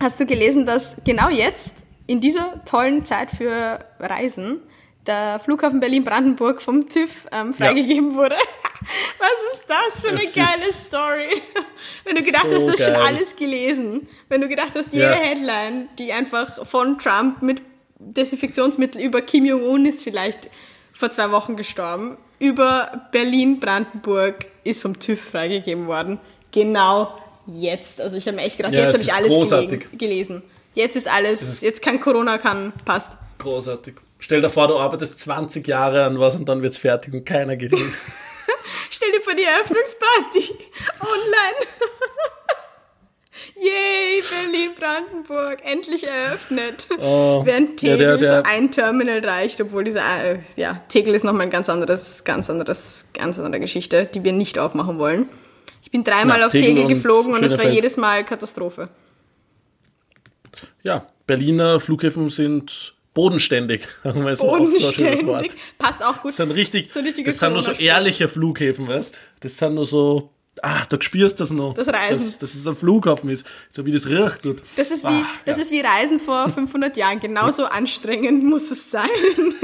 [0.00, 1.74] Hast du gelesen, dass genau jetzt,
[2.08, 4.60] in dieser tollen Zeit für Reisen,
[5.06, 8.16] der Flughafen Berlin-Brandenburg vom TÜV ähm, freigegeben ja.
[8.16, 8.36] wurde.
[9.18, 11.42] Was ist das für eine das geile Story?
[12.04, 14.08] Wenn du gedacht so hast, du hast schon alles gelesen.
[14.28, 15.12] Wenn du gedacht hast, jede ja.
[15.12, 17.62] Headline, die einfach von Trump mit
[17.98, 20.50] Desinfektionsmittel über Kim Jong-un ist vielleicht
[20.92, 26.18] vor zwei Wochen gestorben, über Berlin-Brandenburg ist vom TÜV freigegeben worden.
[26.52, 27.14] Genau
[27.46, 28.00] jetzt.
[28.00, 30.42] Also ich habe mir echt gedacht, ja, jetzt habe ich alles gelegen, gelesen.
[30.74, 33.12] Jetzt ist alles, jetzt kann Corona, kann, passt.
[33.38, 33.94] Großartig.
[34.18, 37.56] Stell dir vor, du arbeitest 20 Jahre an was und dann wird's fertig und keiner
[37.56, 37.92] geht hin.
[38.90, 40.54] Stell dir vor die Eröffnungsparty
[41.00, 41.68] online.
[43.54, 46.88] Yay, Berlin-Brandenburg, endlich eröffnet.
[46.98, 51.14] Oh, Während Tegel ja, der, der, so ein Terminal reicht, obwohl dieser, äh, ja, Tegel
[51.14, 55.28] ist nochmal ein ganz anderes, ganz anderes, ganz andere Geschichte, die wir nicht aufmachen wollen.
[55.82, 58.90] Ich bin dreimal Na, auf Tegel, Tegel geflogen und es war jedes Mal Katastrophe.
[60.82, 65.28] Ja, Berliner Flughäfen sind bodenständig, bodenständig.
[65.28, 66.28] Auch so Passt auch gut.
[66.30, 70.30] Das sind richtig, so das sind nur so ehrliche Flughäfen, weißt Das sind nur so,
[70.62, 71.74] ah, da spürst du das noch.
[71.74, 72.24] Das Reisen.
[72.24, 74.46] Dass, dass es ein Flughafen ist, so wie das riecht.
[74.46, 75.62] Und, das ist wie, ah, das ja.
[75.64, 77.18] ist wie Reisen vor 500 Jahren.
[77.18, 79.08] Genauso anstrengend muss es sein.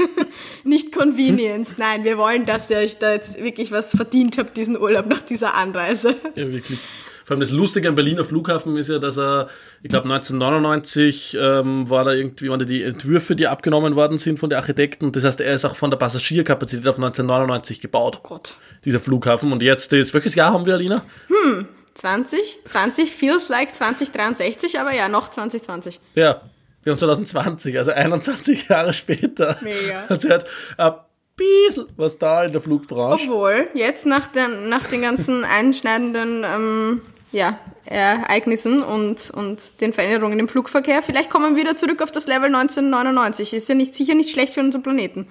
[0.65, 1.75] Nicht Convenience.
[1.77, 5.21] Nein, wir wollen, dass ihr euch da jetzt wirklich was verdient habt, diesen Urlaub nach
[5.21, 6.17] dieser Anreise.
[6.35, 6.79] Ja, wirklich.
[7.25, 9.49] Vor allem das Lustige am Berliner Flughafen ist ja, dass er,
[9.81, 14.39] ich glaube 1999 ähm, war da irgendwie, waren da die Entwürfe, die abgenommen worden sind
[14.39, 15.11] von den Architekten.
[15.11, 18.19] Das heißt, er ist auch von der Passagierkapazität auf 1999 gebaut.
[18.23, 18.57] Oh Gott.
[18.85, 19.51] Dieser Flughafen.
[19.51, 21.03] Und jetzt ist, welches Jahr haben wir, Alina?
[21.27, 22.59] Hm, 20?
[22.63, 25.99] 20 feels like 2063, aber ja, noch 2020.
[26.13, 26.41] Ja,
[26.83, 29.57] wir haben 2020, also 21 Jahre später.
[29.63, 30.05] Mega.
[30.09, 30.45] Also hat
[30.77, 30.93] ein
[31.35, 33.25] bisschen was da in der Flugbranche.
[33.27, 37.01] Obwohl, jetzt nach den, nach den ganzen einschneidenden ähm,
[37.35, 41.03] ja, Ereignissen und, und den Veränderungen im Flugverkehr.
[41.03, 43.53] Vielleicht kommen wir wieder zurück auf das Level 1999.
[43.53, 45.27] Ist ja nicht, sicher nicht schlecht für unseren Planeten.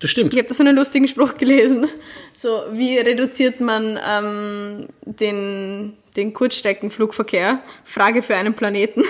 [0.00, 0.34] Das stimmt.
[0.34, 1.88] Ich habe da so einen lustigen Spruch gelesen.
[2.34, 7.60] So, wie reduziert man ähm, den, den Kurzstreckenflugverkehr?
[7.84, 9.02] Frage für einen Planeten.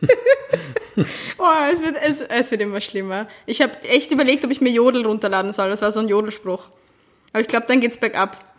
[1.38, 3.28] oh, es wird, es, es wird immer schlimmer.
[3.44, 5.68] Ich habe echt überlegt, ob ich mir Jodel runterladen soll.
[5.68, 6.68] Das war so ein Jodelspruch.
[7.32, 8.55] Aber ich glaube, dann geht's bergab.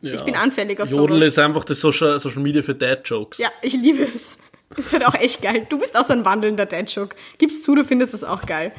[0.00, 0.14] Ja.
[0.14, 1.28] Ich bin anfällig auf Jodel sowas.
[1.28, 3.38] ist einfach das Social, Social Media für Dad-Jokes.
[3.38, 4.38] Ja, ich liebe es.
[4.76, 5.66] Ist halt auch echt geil.
[5.68, 7.16] Du bist auch so ein wandelnder Dad-Joke.
[7.38, 8.72] Gib's zu, du findest das auch geil.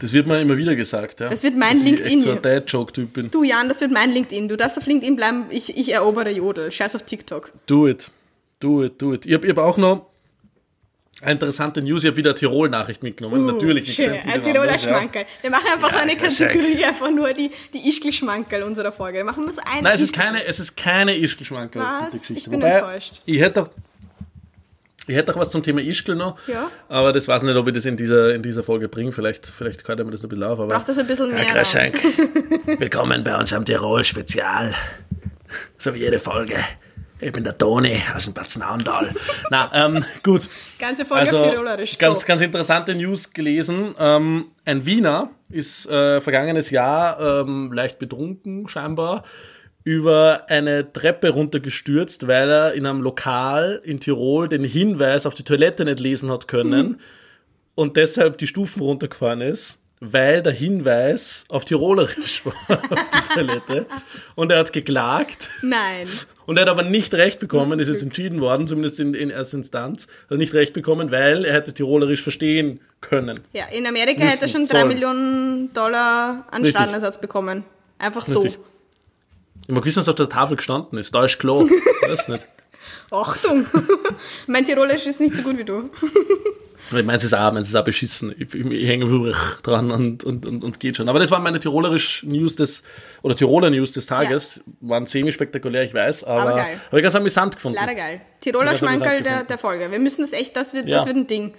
[0.00, 1.28] Das wird mir immer wieder gesagt, ja.
[1.28, 2.18] Das wird mein dass LinkedIn.
[2.18, 3.30] Ich so ein Dad-Joke-Typ bin.
[3.30, 4.48] Du, Jan, das wird mein LinkedIn.
[4.48, 5.46] Du darfst auf LinkedIn bleiben.
[5.50, 6.70] Ich, ich erobere Jodel.
[6.72, 7.52] Scheiß auf TikTok.
[7.66, 8.10] Do it.
[8.60, 9.26] Do it, do it.
[9.26, 10.06] Ich habe hab auch noch
[11.32, 12.02] interessante News.
[12.04, 13.42] Ich habe wieder Tirol-Nachricht mitgenommen.
[13.42, 13.94] Uh, Natürlich.
[13.94, 14.12] Schön.
[14.12, 15.22] Ein Tiroler Schmankerl.
[15.22, 15.42] Ja.
[15.42, 19.18] Wir machen einfach ja, eine Kategorie, einfach nur die, die Ischgl-Schmankerl unserer Folge.
[19.18, 21.82] Wir machen wir eine Nein, es ist keine, es ist keine Ischgl-Schmankerl.
[21.82, 22.30] Was?
[22.30, 23.22] Ich bin Wobei, enttäuscht.
[23.24, 23.70] Ich hätte doch,
[25.06, 26.70] ich hätte auch was zum Thema Ischgl noch, ja.
[26.88, 29.12] aber das weiß nicht, ob ich das in dieser, in dieser Folge bringe.
[29.12, 30.58] Vielleicht, vielleicht kann ich mir das noch ein bisschen auf.
[30.58, 31.38] Aber Braucht das ein bisschen mehr?
[31.38, 31.98] Herr Kraschenk,
[32.78, 34.74] willkommen bei uns am Tirol-Spezial.
[35.76, 36.56] So wie jede Folge.
[37.20, 38.52] Ich bin der Toni aus dem Bad
[39.50, 40.48] Na, ähm, gut.
[40.78, 41.96] Ganze Folge also, auf Tirolerisch.
[41.96, 43.94] Ganz, ganz interessante News gelesen.
[43.98, 49.24] Ähm, ein Wiener ist äh, vergangenes Jahr ähm, leicht betrunken, scheinbar,
[49.84, 55.44] über eine Treppe runtergestürzt, weil er in einem Lokal in Tirol den Hinweis auf die
[55.44, 57.00] Toilette nicht lesen hat können mhm.
[57.74, 59.78] und deshalb die Stufen runtergefahren ist
[60.12, 63.86] weil der Hinweis auf Tirolerisch war auf die Toilette.
[64.34, 65.48] Und er hat geklagt.
[65.62, 66.08] Nein.
[66.46, 69.58] Und er hat aber nicht recht bekommen, ist jetzt entschieden worden, zumindest in, in erster
[69.58, 73.40] Instanz, hat nicht recht bekommen, weil er hätte Tirolerisch verstehen können.
[73.52, 76.78] Ja, in Amerika müssen, hätte er schon drei Millionen Dollar an Richtig.
[76.78, 77.64] Schadenersatz bekommen.
[77.98, 78.40] Einfach so.
[78.40, 78.60] Richtig.
[79.66, 81.14] Ich mag wissen, was auf der Tafel gestanden ist.
[81.14, 81.60] Da ist klar.
[82.02, 82.46] Weiß nicht.
[83.10, 83.66] Achtung!
[84.46, 85.90] mein Tirolerisch ist nicht so gut wie du.
[86.86, 88.34] Ich meine, es ist auch, es ist auch beschissen.
[88.38, 89.32] Ich, ich, ich hänge
[89.62, 91.08] dran und, und, und, und geht schon.
[91.08, 92.82] Aber das waren meine tirolerisch News des,
[93.22, 94.62] oder Tiroler News des Tages.
[94.66, 94.88] Ja.
[94.90, 96.80] Waren semi-spektakulär, ich weiß, aber, aber geil.
[96.86, 97.78] habe ich ganz amüsant gefunden.
[97.80, 98.20] Leider geil.
[98.40, 99.90] Tiroler Schmankerl der, der Folge.
[99.90, 100.98] Wir müssen das echt, das wird, ja.
[100.98, 101.54] das wird ein Ding.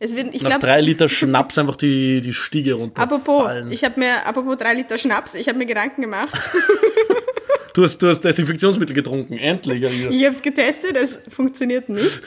[0.00, 3.02] Es wird, ich Nach glaub, drei Liter Schnaps einfach die, die Stiege runter.
[3.02, 6.38] Apropos, ich habe mir, apropos drei Liter Schnaps, ich habe mir Gedanken gemacht.
[7.74, 9.82] du, hast, du hast Desinfektionsmittel getrunken, endlich.
[9.82, 12.22] Ich habe es getestet, es funktioniert nicht.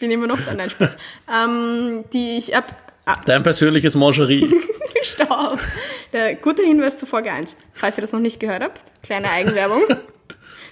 [0.00, 0.96] Bin immer noch da, nein, Spaß.
[1.32, 2.74] ähm, die ich ab,
[3.04, 4.50] ab Dein persönliches Mangerie.
[5.02, 5.58] Stopp.
[6.12, 7.56] Der gute Hinweis zu Folge 1.
[7.74, 9.82] Falls ihr das noch nicht gehört habt, kleine Eigenwerbung.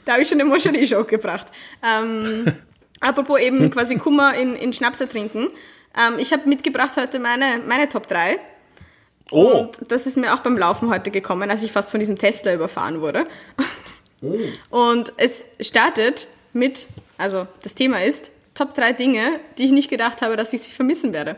[0.07, 1.47] da habe ich schon eine Mangerie-Joke gebracht.
[1.87, 2.53] Ähm,
[3.01, 5.49] apropos eben quasi Kummer in, in Schnaps ertrinken.
[5.97, 8.39] Ähm, ich habe mitgebracht heute meine, meine Top 3.
[9.31, 9.68] Oh.
[9.79, 12.55] Und das ist mir auch beim Laufen heute gekommen, als ich fast von diesem Tesla
[12.55, 13.24] überfahren wurde.
[14.22, 14.39] Oh.
[14.70, 16.87] Und es startet mit,
[17.18, 20.73] also das Thema ist Top 3 Dinge, die ich nicht gedacht habe, dass ich sie
[20.73, 21.37] vermissen werde.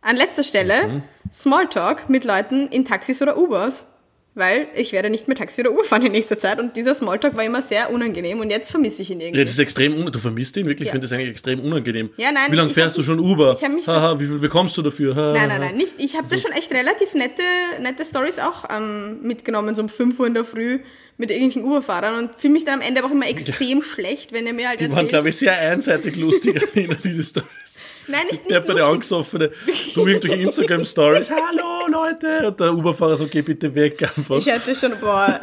[0.00, 1.02] An letzter Stelle mhm.
[1.34, 3.86] Smalltalk mit Leuten in Taxis oder Ubers
[4.38, 7.36] weil ich werde nicht mehr Taxi oder Uber fahren in nächster Zeit und dieser Smalltalk
[7.36, 9.38] war immer sehr unangenehm und jetzt vermisse ich ihn irgendwie.
[9.38, 10.12] Ja, das ist extrem unangenehm.
[10.12, 10.86] Du vermisst ihn wirklich?
[10.86, 10.90] Ja.
[10.90, 12.10] Ich finde das eigentlich extrem unangenehm.
[12.16, 12.50] Ja, nein.
[12.50, 13.58] Wie lange fährst du schon Uber?
[13.60, 15.16] Ich mich Haha, wie viel bekommst du dafür?
[15.16, 15.94] Ha, nein, nein, nein, nicht.
[15.98, 16.36] Ich habe also.
[16.36, 17.42] da schon echt relativ nette,
[17.80, 20.80] nette Stories auch ähm, mitgenommen, so um 5 Uhr in der Früh
[21.18, 24.46] mit irgendwelchen Uberfahrern und fühle mich dann am Ende aber auch immer extrem schlecht, wenn
[24.46, 24.96] er mir halt Die erzählt.
[24.96, 26.62] waren, glaube ich, sehr einseitig lustig,
[27.04, 27.80] diese Stories.
[28.06, 29.50] Nein, nicht, nicht Der bei der angesoffene,
[29.94, 34.38] du irgendwelche Instagram-Stories, hallo Leute, und der Uberfahrer so, geh bitte weg einfach.
[34.38, 35.40] Ich hatte schon, boah,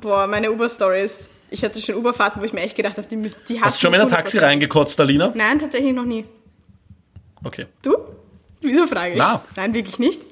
[0.00, 3.16] boah meine Uber-Stories, ich hatte schon Uberfahrten, wo ich mir echt gedacht habe, die,
[3.48, 5.32] die Hast du schon mal in ein Taxi reingekotzt, Alina?
[5.34, 6.24] Nein, tatsächlich noch nie.
[7.42, 7.66] Okay.
[7.82, 7.96] Du?
[8.60, 9.18] Wieso frage ich?
[9.18, 9.44] Na.
[9.56, 10.22] Nein, wirklich nicht.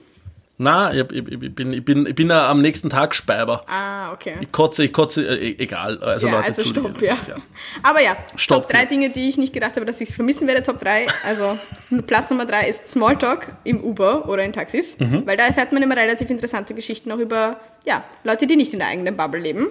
[0.59, 3.63] Na, ich, ich, ich, bin, ich bin, ich bin ja am nächsten Tag Speiber.
[3.69, 4.37] Ah, okay.
[4.41, 5.99] Ich kotze, ich kotze, äh, e, egal.
[6.03, 7.15] Also, ja, Leute, also stopp, ja.
[7.29, 7.37] Ja.
[7.83, 8.85] Aber ja, stopp, Top 3 ja.
[8.87, 10.63] Dinge, die ich nicht gedacht habe, dass ich es vermissen werde.
[10.63, 11.59] Top 3, also
[12.07, 15.27] Platz Nummer 3 ist Smalltalk im Uber oder in Taxis, mhm.
[15.27, 18.79] weil da erfährt man immer relativ interessante Geschichten auch über ja, Leute, die nicht in
[18.79, 19.69] der eigenen Bubble leben.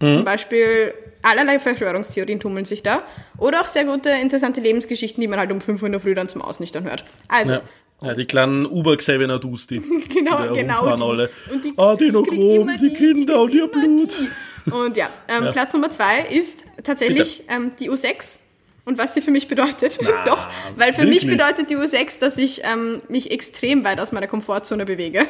[0.00, 0.12] Mhm.
[0.12, 0.92] Zum Beispiel
[1.22, 3.02] allerlei Verschwörungstheorien tummeln sich da.
[3.38, 6.14] Oder auch sehr gute, interessante Lebensgeschichten, die man halt um 5 Uhr in der Früh
[6.14, 7.04] dann zum Ausnichtern hört.
[7.28, 7.62] Also, ja.
[8.02, 9.78] Ja, die kleinen Uber-Xavier Dusti.
[10.08, 10.96] genau, genau.
[10.96, 11.02] Die.
[11.02, 11.30] Alle.
[11.52, 14.14] Und die, ah, die noch rum, die, die, Kinder und ihr Blut.
[14.70, 18.40] Und ja, ähm, ja, Platz Nummer zwei ist tatsächlich ähm, die U6
[18.84, 19.98] und was sie für mich bedeutet.
[20.02, 24.12] Na, Doch, weil für mich bedeutet die U6, dass ich ähm, mich extrem weit aus
[24.12, 25.26] meiner Komfortzone bewege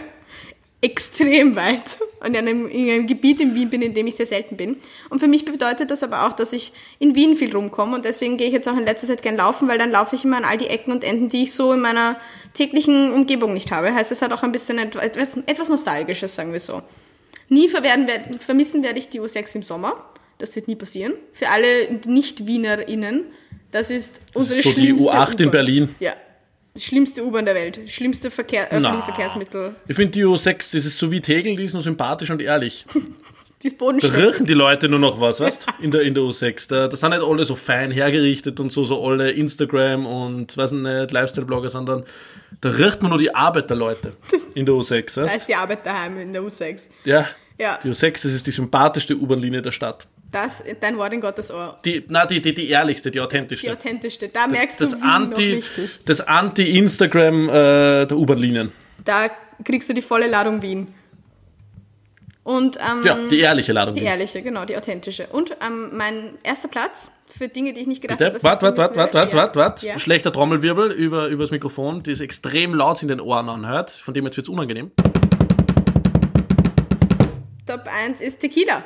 [0.83, 4.27] extrem weit und in einem, in einem, Gebiet in Wien bin, in dem ich sehr
[4.27, 4.77] selten bin.
[5.11, 8.37] Und für mich bedeutet das aber auch, dass ich in Wien viel rumkomme und deswegen
[8.37, 10.45] gehe ich jetzt auch in letzter Zeit gern laufen, weil dann laufe ich immer an
[10.45, 12.17] all die Ecken und Enden, die ich so in meiner
[12.55, 13.95] täglichen Umgebung nicht habe.
[13.95, 16.83] Heißt, es hat auch ein bisschen etwas, etwas Nostalgisches, sagen wir so.
[17.49, 18.07] Nie verwerden,
[18.41, 20.05] vermissen werde ich die U6 im Sommer.
[20.39, 21.15] Das wird nie passieren.
[21.33, 21.67] Für alle
[22.07, 23.25] Nicht-WienerInnen,
[23.71, 25.95] das ist unsere das ist so schlimmste die U8 in Berlin.
[26.01, 26.15] Ja,
[26.75, 27.81] das schlimmste U-Bahn der Welt.
[27.87, 29.75] Schlimmste Verkehr, öffentliche Verkehrsmittel.
[29.87, 32.87] Ich finde die U6, das ist so wie Tegel, die ist nur sympathisch und ehrlich.
[33.71, 34.21] bodenständig.
[34.21, 36.69] Da riechen die Leute nur noch was, weißt in der, in der U6.
[36.69, 40.73] Da, da sind nicht alle so fein hergerichtet und so, so alle Instagram und, weiß
[40.73, 42.05] nicht, Lifestyle-Blogger, sondern
[42.61, 44.13] da riecht man nur die Arbeit der Leute
[44.55, 46.89] in der U6, weißt Da ist die Arbeit daheim in der U6.
[47.05, 47.29] Ja.
[47.59, 47.79] ja.
[47.83, 50.07] Die U6, das ist die sympathischste U-Bahn-Linie der Stadt.
[50.33, 51.79] Das, dein Wort in Gottes Ohr.
[51.85, 53.67] Die, na, die, die, die ehrlichste, die authentischste.
[53.67, 54.29] Die authentischste.
[54.29, 56.01] Da merkst das du Wien Anti, noch richtig.
[56.07, 58.73] Das Anti-Instagram äh, der U-Bahn-Linien.
[59.05, 59.31] Da
[59.63, 60.89] kriegst du die volle Ladung Wien.
[62.45, 63.95] Und, ähm, ja, die ehrliche Ladung.
[63.95, 65.29] Die ehrliche, genau, die authentische.
[65.29, 68.43] Und ähm, mein erster Platz für Dinge, die ich nicht gedacht habe.
[68.43, 69.99] Warte, warte, warte, warte, warte, warte, warte.
[70.01, 73.91] Schlechter Trommelwirbel über, über das Mikrofon, das extrem laut in den Ohren anhört.
[73.91, 74.91] Von dem jetzt wird es unangenehm.
[77.65, 78.83] Top 1 ist Tequila.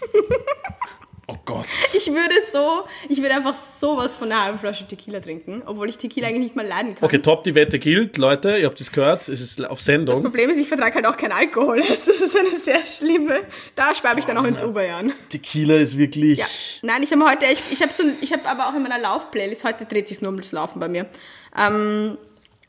[1.26, 1.64] Oh Gott.
[1.94, 5.96] Ich würde so, ich würde einfach sowas von einer halben Flasche Tequila trinken, obwohl ich
[5.96, 7.04] Tequila eigentlich nicht mal leiden kann.
[7.04, 8.18] Okay, top, die Wette gilt.
[8.18, 10.16] Leute, ihr habt es gehört, es ist auf Sendung.
[10.16, 11.82] Das Problem ist, ich vertrage halt auch keinen Alkohol.
[11.94, 13.40] Das ist eine sehr schlimme,
[13.76, 15.12] da spare ich dann auch ins Uber-Jahren.
[15.28, 16.38] Tequila ist wirklich...
[16.38, 16.46] Ja.
[16.82, 19.64] Nein, ich habe heute, ich, ich habe so, ich habe aber auch in meiner Lauf-Playlist,
[19.64, 21.06] heute dreht sich nur ums Laufen bei mir,
[21.56, 22.18] ähm,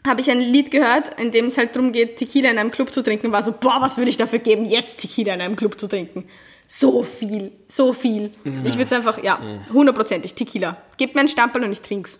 [0.06, 2.94] habe ich ein Lied gehört, in dem es halt darum geht, Tequila in einem Club
[2.94, 5.80] zu trinken, war so, boah, was würde ich dafür geben, jetzt Tequila in einem Club
[5.80, 6.26] zu trinken
[6.68, 8.32] so viel, so viel.
[8.44, 9.40] Ich würde es einfach, ja,
[9.72, 10.78] hundertprozentig Tequila.
[10.98, 12.20] Gebt mir einen Stempel und ich trink's.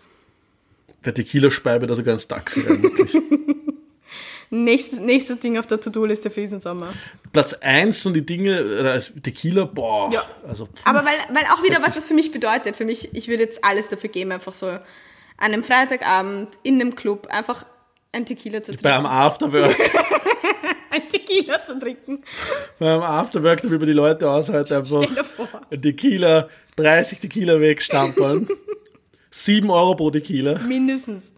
[1.04, 3.14] Der Tequila speibe da sogar ins Taxi rein, wirklich.
[4.50, 6.92] nächstes, nächstes Ding auf der To-Do-Liste für diesen Sommer.
[7.32, 10.12] Platz 1 von den Dingen, da ist Tequila, boah.
[10.12, 10.24] Ja.
[10.46, 12.76] Also, Aber weil, weil auch wieder, was das für mich bedeutet.
[12.76, 14.80] Für mich, ich würde jetzt alles dafür geben, einfach so an
[15.38, 17.66] einem Freitagabend in einem Club einfach
[18.12, 18.82] ein Tequila zu trinken.
[18.82, 19.76] Bei einem Afterwork.
[20.96, 22.22] ein Tequila zu trinken.
[22.78, 25.06] Beim Afterwork, damit wir die Leute aushalten, einfach
[25.70, 28.48] ein Tequila, 30 Tequila wegstampeln.
[29.30, 30.58] 7 Euro pro Tequila.
[30.60, 31.34] Mindestens.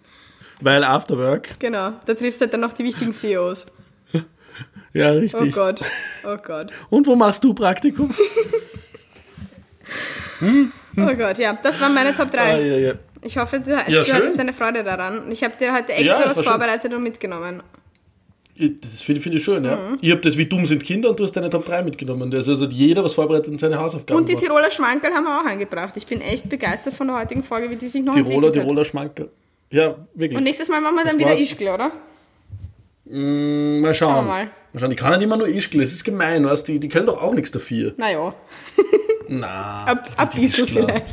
[0.61, 1.59] Weil Afterwork.
[1.59, 3.67] Genau, da triffst du halt dann noch die wichtigen CEOs.
[4.93, 5.41] Ja, richtig.
[5.41, 5.81] Oh Gott,
[6.25, 6.73] oh Gott.
[6.91, 8.11] Und wo machst du Praktikum?
[10.39, 10.73] hm?
[10.97, 12.41] Oh Gott, ja, das waren meine Top 3.
[12.41, 12.93] Ah, ja, ja.
[13.23, 15.31] Ich hoffe, du, ja, du hattest eine Freude daran.
[15.31, 16.95] Ich habe dir heute extra was vorbereitet schön.
[16.95, 17.63] und mitgenommen.
[18.59, 19.77] Das finde find ich schön, ja.
[19.77, 19.99] Mhm.
[20.01, 22.35] Ich habe das wie dumm sind Kinder und du hast deine Top 3 mitgenommen.
[22.35, 24.19] Also, also jeder was vorbereitet in seine Hausaufgaben.
[24.19, 25.97] Und die Tiroler Schmankerl haben wir auch angebracht.
[25.97, 29.31] Ich bin echt begeistert von der heutigen Folge, wie die sich noch Tiroler, Tiroler Schmankerl.
[29.71, 30.37] Ja, wirklich.
[30.37, 31.93] Und nächstes Mal machen wir dann das wieder Ischgl, oder?
[33.05, 34.15] Mm, mal schauen.
[34.15, 34.45] schauen wir mal.
[34.73, 34.91] mal schauen.
[34.91, 36.65] Die kann nicht immer nur Ischgl, das ist gemein, was?
[36.65, 37.95] Die, die können doch auch nichts dafür.
[37.97, 38.35] Naja.
[39.29, 41.05] Na, ab, ab bisschen vielleicht.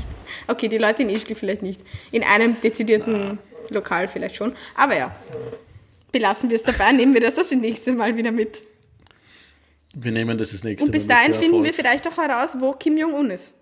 [0.47, 1.81] Okay, die Leute in Ischgl vielleicht nicht.
[2.11, 3.37] In einem dezidierten
[3.69, 3.75] Na.
[3.75, 4.53] Lokal vielleicht schon.
[4.75, 5.15] Aber ja
[6.16, 8.63] belassen wir es dabei, nehmen wir das das nächste Mal wieder mit.
[9.93, 10.88] Wir nehmen das das nächste Mal.
[10.88, 13.55] Und bis dahin finden wir vielleicht auch heraus, wo Kim Jong-un ist.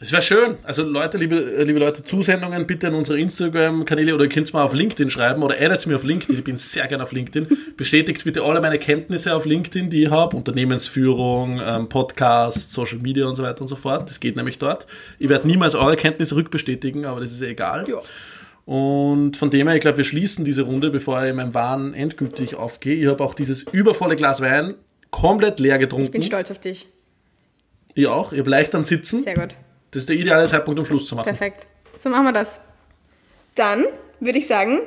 [0.00, 0.56] Es wäre schön.
[0.62, 4.62] Also Leute, liebe, liebe Leute, Zusendungen bitte an unsere Instagram-Kanäle oder ihr könnt es mal
[4.62, 6.38] auf LinkedIn schreiben oder addet mir auf LinkedIn.
[6.38, 7.48] Ich bin sehr gerne auf LinkedIn.
[7.76, 10.36] Bestätigt bitte alle meine Kenntnisse auf LinkedIn, die ich habe.
[10.36, 14.08] Unternehmensführung, ähm, Podcast, Social Media und so weiter und so fort.
[14.08, 14.86] Das geht nämlich dort.
[15.18, 17.86] Ich werde niemals eure Kenntnisse rückbestätigen, aber das ist ja egal.
[17.88, 18.00] Ja.
[18.66, 21.94] Und von dem her, ich glaube, wir schließen diese Runde, bevor ich in meinem Wahn
[21.94, 22.96] endgültig aufgehe.
[22.96, 24.74] Ich habe auch dieses übervolle Glas Wein
[25.12, 26.06] komplett leer getrunken.
[26.06, 26.88] Ich bin stolz auf dich.
[27.94, 28.32] Ich auch.
[28.32, 29.22] Ich habe leicht an Sitzen.
[29.22, 29.56] Sehr gut.
[29.92, 31.26] Das ist der ideale Zeitpunkt, um Schluss zu machen.
[31.26, 31.66] Perfekt.
[31.96, 32.60] So machen wir das.
[33.54, 33.84] Dann
[34.18, 34.80] würde ich sagen,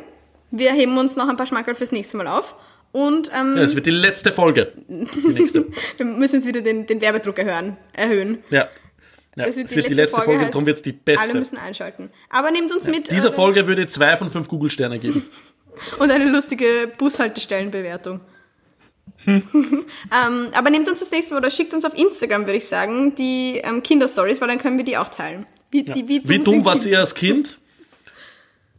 [0.52, 2.56] wir heben uns noch ein paar Schmackerl fürs nächste Mal auf.
[2.92, 4.74] Und, ähm, ja, es wird die letzte Folge.
[4.88, 5.68] Die nächste.
[5.98, 8.44] wir müssen jetzt wieder den, den Werbedruck erhöhen, erhöhen.
[8.50, 8.68] Ja.
[9.40, 11.30] Ja, das wird die, letzte, die letzte Folge, Folge darum wird es die beste.
[11.30, 12.12] Alle müssen einschalten.
[12.30, 13.10] Aber nehmt uns ja, mit.
[13.10, 15.26] Dieser äh, Folge würde zwei von fünf Google-Sterne geben.
[16.00, 18.20] Und eine lustige Bushaltestellenbewertung.
[19.26, 19.44] ähm,
[20.54, 23.62] aber nehmt uns das nächste Mal oder schickt uns auf Instagram, würde ich sagen, die
[23.64, 25.46] ähm, Kinderstories, weil dann können wir die auch teilen.
[25.72, 25.94] Wie, ja.
[25.94, 27.60] die, wie dumm, wie dumm wart ihr als Kind?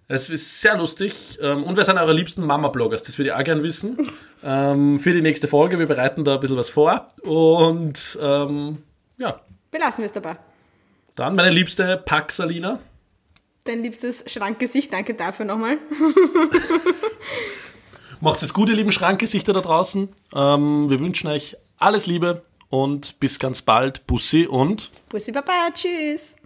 [0.08, 1.38] Es ist sehr lustig.
[1.40, 3.04] Ähm, und wer sind eure liebsten Mama-Bloggers?
[3.04, 3.96] Das würde ich auch gerne wissen.
[4.42, 5.78] Ähm, für die nächste Folge.
[5.78, 7.06] Wir bereiten da ein bisschen was vor.
[7.22, 8.78] Und ähm,
[9.18, 9.40] ja.
[9.70, 10.36] Belassen wir es dabei.
[11.14, 12.78] Dann meine liebste Paxalina.
[13.64, 15.78] Dein liebstes Schrankgesicht, danke dafür nochmal.
[18.20, 20.08] Macht es gut, ihr lieben Schrankgesichter da draußen.
[20.34, 24.06] Ähm, wir wünschen euch alles Liebe und bis ganz bald.
[24.06, 24.90] Bussi und.
[25.08, 26.36] Bussi Baba, tschüss.